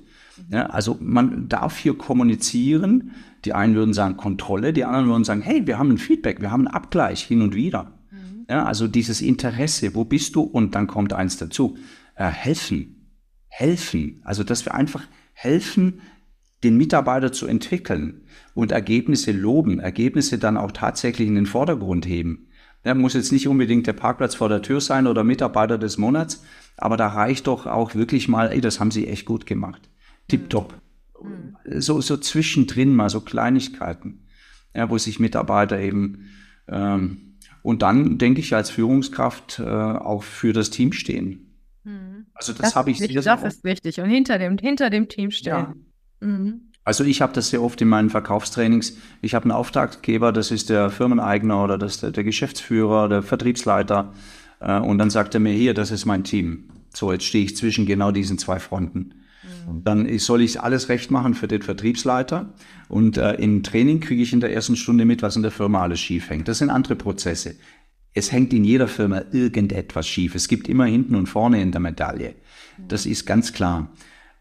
Ja, 0.50 0.66
also 0.66 0.98
man 1.00 1.48
darf 1.48 1.78
hier 1.78 1.96
kommunizieren. 1.96 3.12
Die 3.46 3.54
einen 3.54 3.76
würden 3.76 3.94
sagen 3.94 4.18
Kontrolle, 4.18 4.74
die 4.74 4.84
anderen 4.84 5.08
würden 5.08 5.24
sagen, 5.24 5.42
hey, 5.42 5.68
wir 5.68 5.78
haben 5.78 5.92
ein 5.92 6.00
Feedback, 6.00 6.42
wir 6.42 6.50
haben 6.50 6.68
einen 6.68 6.76
Abgleich 6.76 7.22
hin 7.22 7.44
und 7.44 7.54
wieder. 7.54 8.00
Mhm. 8.10 8.48
Ja, 8.50 8.66
also 8.66 8.88
dieses 8.88 9.22
Interesse, 9.22 9.94
wo 9.94 10.06
bist 10.06 10.36
du? 10.36 10.42
Und 10.42 10.74
dann 10.74 10.88
kommt 10.88 11.14
eins 11.14 11.38
dazu. 11.38 11.78
Äh, 12.16 12.26
helfen. 12.26 13.12
Helfen. 13.48 14.22
Also 14.24 14.44
dass 14.44 14.66
wir 14.66 14.74
einfach 14.74 15.04
helfen, 15.34 16.02
den 16.64 16.78
Mitarbeiter 16.78 17.32
zu 17.32 17.46
entwickeln 17.46 18.24
und 18.56 18.72
Ergebnisse 18.72 19.32
loben, 19.32 19.80
Ergebnisse 19.80 20.40
dann 20.40 20.58
auch 20.58 20.72
tatsächlich 20.72 21.28
in 21.28 21.36
den 21.36 21.46
Vordergrund 21.46 22.08
heben. 22.08 22.48
Ja, 22.86 22.94
muss 22.94 23.14
jetzt 23.14 23.32
nicht 23.32 23.48
unbedingt 23.48 23.88
der 23.88 23.94
Parkplatz 23.94 24.36
vor 24.36 24.48
der 24.48 24.62
Tür 24.62 24.80
sein 24.80 25.08
oder 25.08 25.24
Mitarbeiter 25.24 25.78
des 25.78 25.98
Monats, 25.98 26.44
aber 26.78 26.96
da 26.96 27.08
reicht 27.08 27.48
doch 27.48 27.66
auch 27.66 27.96
wirklich 27.96 28.28
mal, 28.28 28.52
ey, 28.52 28.62
das 28.62 28.80
haben 28.80 28.92
sie 28.92 29.08
echt 29.08 29.26
gut 29.26 29.46
gemacht 29.46 29.90
tipptopp. 30.28 30.74
Mhm. 31.22 31.56
So, 31.82 32.02
so 32.02 32.18
zwischendrin 32.18 32.96
mal 32.96 33.10
so 33.10 33.22
Kleinigkeiten, 33.22 34.26
ja, 34.74 34.90
wo 34.90 34.98
sich 34.98 35.20
Mitarbeiter 35.20 35.80
eben 35.80 36.30
ähm, 36.68 37.38
und 37.62 37.82
dann 37.82 38.18
denke 38.18 38.42
ich 38.42 38.54
als 38.54 38.70
Führungskraft 38.70 39.60
äh, 39.60 39.64
auch 39.64 40.24
für 40.24 40.54
das 40.54 40.70
Team 40.70 40.94
stehen. 40.94 41.58
Mhm. 41.84 42.28
Also 42.34 42.54
das, 42.54 42.62
das 42.62 42.76
habe 42.76 42.92
ich 42.92 43.00
sehr, 43.00 43.22
sehr 43.22 43.38
Das 43.38 43.56
ist 43.56 43.64
wichtig 43.64 44.00
und 44.00 44.10
hinter 44.10 44.38
dem, 44.38 44.58
hinter 44.58 44.90
dem 44.90 45.08
Team 45.08 45.32
stehen. 45.32 45.54
Ja. 45.54 45.76
Mhm. 46.20 46.72
Also 46.86 47.04
ich 47.04 47.22
habe 47.22 47.34
das 47.34 47.50
sehr 47.50 47.64
oft 47.64 47.82
in 47.82 47.90
meinen 47.90 48.12
Verkaufstrainings. 48.12 48.96
Ich 49.22 49.34
habe 49.34 49.46
einen 49.46 49.52
Auftraggeber, 49.52 50.32
das 50.32 50.52
ist 50.52 50.70
der 50.70 50.92
Firmeneigner 50.92 51.64
oder 51.64 51.80
das 51.80 52.00
der, 52.00 52.12
der 52.12 52.24
Geschäftsführer, 52.24 53.10
der 53.10 53.24
Vertriebsleiter. 53.24 54.14
Äh, 54.60 54.80
und 54.80 55.00
dann 55.00 55.10
sagt 55.10 55.34
er 55.34 55.40
mir, 55.40 55.52
hier, 55.52 55.74
das 55.74 55.90
ist 55.90 56.06
mein 56.06 56.24
Team. 56.24 56.66
So, 56.94 57.12
jetzt 57.12 57.26
stehe 57.26 57.44
ich 57.44 57.58
zwischen 57.58 57.88
genau 57.88 58.12
diesen 58.12 58.38
zwei 58.38 58.60
Fronten. 58.60 59.16
Mhm. 59.68 59.84
Dann 59.84 60.20
soll 60.20 60.42
ich 60.42 60.62
alles 60.62 60.88
recht 60.88 61.10
machen 61.10 61.34
für 61.34 61.48
den 61.48 61.64
Vertriebsleiter. 61.64 62.54
Und 62.88 63.18
äh, 63.18 63.34
im 63.34 63.64
Training 63.64 64.00
kriege 64.00 64.22
ich 64.22 64.32
in 64.32 64.40
der 64.40 64.54
ersten 64.54 64.76
Stunde 64.76 65.06
mit, 65.06 65.24
was 65.24 65.36
in 65.36 65.42
der 65.42 65.52
Firma 65.52 65.82
alles 65.82 66.00
schief 66.00 66.30
hängt. 66.30 66.48
Das 66.48 66.60
sind 66.60 66.70
andere 66.70 66.96
Prozesse. 66.96 67.56
Es 68.14 68.32
hängt 68.32 68.54
in 68.54 68.64
jeder 68.64 68.88
Firma 68.88 69.24
irgendetwas 69.32 70.08
schief. 70.08 70.36
Es 70.36 70.48
gibt 70.48 70.70
immer 70.70 70.86
hinten 70.86 71.16
und 71.16 71.26
vorne 71.26 71.62
in 71.62 71.72
der 71.72 71.82
Medaille. 71.82 72.36
Das 72.88 73.08
ist 73.08 73.26
ganz 73.26 73.54
klar. 73.54 73.92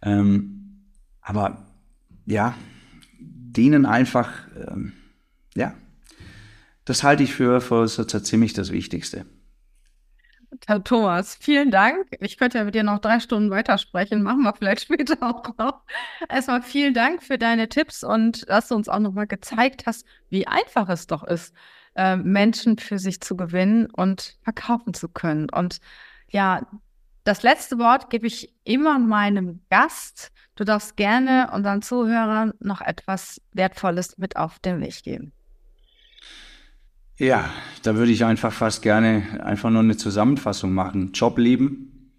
Ähm, 0.03 0.83
aber 1.23 1.64
ja, 2.27 2.55
denen 3.19 3.87
einfach, 3.87 4.31
ähm, 4.69 4.93
ja, 5.55 5.75
das 6.85 7.03
halte 7.03 7.23
ich 7.23 7.35
für, 7.35 7.61
für 7.61 7.89
so 7.89 8.05
ziemlich 8.05 8.53
das 8.53 8.71
Wichtigste. 8.71 9.27
Thomas, 10.85 11.37
vielen 11.37 11.71
Dank. 11.71 12.07
Ich 12.21 12.37
könnte 12.37 12.59
ja 12.59 12.65
mit 12.65 12.75
dir 12.75 12.85
noch 12.85 12.99
drei 13.01 13.21
Stunden 13.21 13.51
weitersprechen, 13.51 14.23
machen 14.23 14.43
wir 14.43 14.55
vielleicht 14.55 14.83
später 14.85 15.17
auch 15.23 15.57
noch. 15.59 15.83
Erstmal 16.29 16.63
vielen 16.63 16.95
Dank 16.95 17.23
für 17.23 17.39
deine 17.39 17.69
Tipps 17.69 18.05
und 18.05 18.49
dass 18.49 18.69
du 18.69 18.75
uns 18.75 18.89
auch 18.89 18.99
nochmal 18.99 19.27
gezeigt 19.27 19.87
hast, 19.87 20.07
wie 20.31 20.47
einfach 20.47 20.89
es 20.89 21.07
doch 21.07 21.25
ist, 21.25 21.55
äh, 21.97 22.17
Menschen 22.17 22.79
für 22.79 22.99
sich 22.99 23.21
zu 23.21 23.37
gewinnen 23.37 23.87
und 23.91 24.39
verkaufen 24.43 24.95
zu 24.95 25.09
können. 25.09 25.51
Und 25.51 25.79
ja, 26.29 26.67
das 27.25 27.43
letzte 27.43 27.79
Wort 27.79 28.11
gebe 28.11 28.27
ich 28.27 28.55
immer 28.65 28.99
meinem 28.99 29.61
Gast. 29.71 30.31
Du 30.57 30.65
darfst 30.65 30.97
gerne 30.97 31.51
unseren 31.53 31.83
Zuhörern 31.83 32.53
noch 32.61 32.81
etwas 32.81 33.41
Wertvolles 33.53 34.19
mit 34.19 34.37
auf 34.37 34.59
den 34.59 34.81
Weg 34.81 35.03
geben. 35.03 35.33
Ja, 37.17 37.49
da 37.83 37.95
würde 37.95 38.13
ich 38.13 38.25
einfach 38.25 38.53
fast 38.53 38.83
gerne 38.83 39.41
einfach 39.43 39.71
nur 39.71 39.83
eine 39.83 39.97
Zusammenfassung 39.97 40.73
machen. 40.73 41.13
Job 41.13 41.39
lieben, 41.39 42.13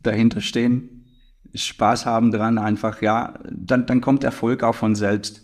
dahinter 0.00 0.40
stehen, 0.40 1.06
Spaß 1.54 2.04
haben 2.04 2.30
dran, 2.30 2.58
einfach, 2.58 3.00
ja, 3.00 3.34
dann, 3.50 3.86
dann 3.86 4.00
kommt 4.00 4.24
Erfolg 4.24 4.62
auch 4.62 4.74
von 4.74 4.94
selbst. 4.94 5.43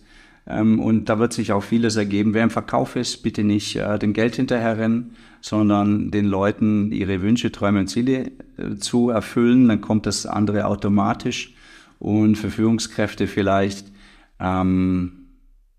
Ähm, 0.50 0.80
und 0.80 1.08
da 1.08 1.18
wird 1.18 1.32
sich 1.32 1.52
auch 1.52 1.62
vieles 1.62 1.96
ergeben. 1.96 2.34
Wer 2.34 2.44
im 2.44 2.50
Verkauf 2.50 2.96
ist, 2.96 3.22
bitte 3.22 3.44
nicht 3.44 3.76
äh, 3.76 3.98
dem 3.98 4.12
Geld 4.12 4.36
hinterherrennen, 4.36 5.16
sondern 5.40 6.10
den 6.10 6.26
Leuten 6.26 6.92
ihre 6.92 7.22
Wünsche, 7.22 7.52
Träume 7.52 7.80
und 7.80 7.86
Ziele 7.86 8.32
äh, 8.56 8.76
zu 8.76 9.10
erfüllen. 9.10 9.68
Dann 9.68 9.80
kommt 9.80 10.06
das 10.06 10.26
andere 10.26 10.66
automatisch. 10.66 11.54
Und 11.98 12.36
für 12.36 12.50
Führungskräfte 12.50 13.26
vielleicht 13.26 13.92
ähm, 14.38 15.26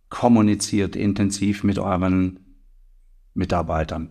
kommuniziert 0.09 0.95
intensiv 0.95 1.63
mit 1.63 1.79
euren 1.79 2.39
Mitarbeitern. 3.33 4.09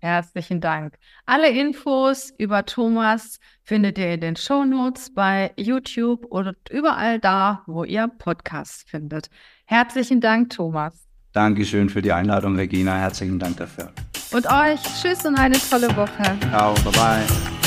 Herzlichen 0.00 0.60
Dank. 0.60 0.94
Alle 1.26 1.50
Infos 1.50 2.32
über 2.38 2.64
Thomas 2.64 3.40
findet 3.64 3.98
ihr 3.98 4.14
in 4.14 4.20
den 4.20 4.36
Show 4.36 4.64
Notes 4.64 5.12
bei 5.12 5.52
YouTube 5.56 6.26
oder 6.30 6.54
überall 6.70 7.18
da, 7.18 7.64
wo 7.66 7.82
ihr 7.82 8.06
Podcasts 8.06 8.84
findet. 8.88 9.28
Herzlichen 9.70 10.22
Dank, 10.22 10.48
Thomas. 10.48 10.94
Dankeschön 11.32 11.90
für 11.90 12.00
die 12.00 12.10
Einladung, 12.10 12.56
Regina. 12.56 12.96
Herzlichen 12.96 13.38
Dank 13.38 13.58
dafür. 13.58 13.92
Und 14.32 14.46
euch 14.46 14.80
tschüss 14.82 15.26
und 15.26 15.38
eine 15.38 15.58
tolle 15.58 15.94
Woche. 15.94 16.38
Ciao, 16.50 16.72
bye 16.84 16.92
bye. 16.92 17.57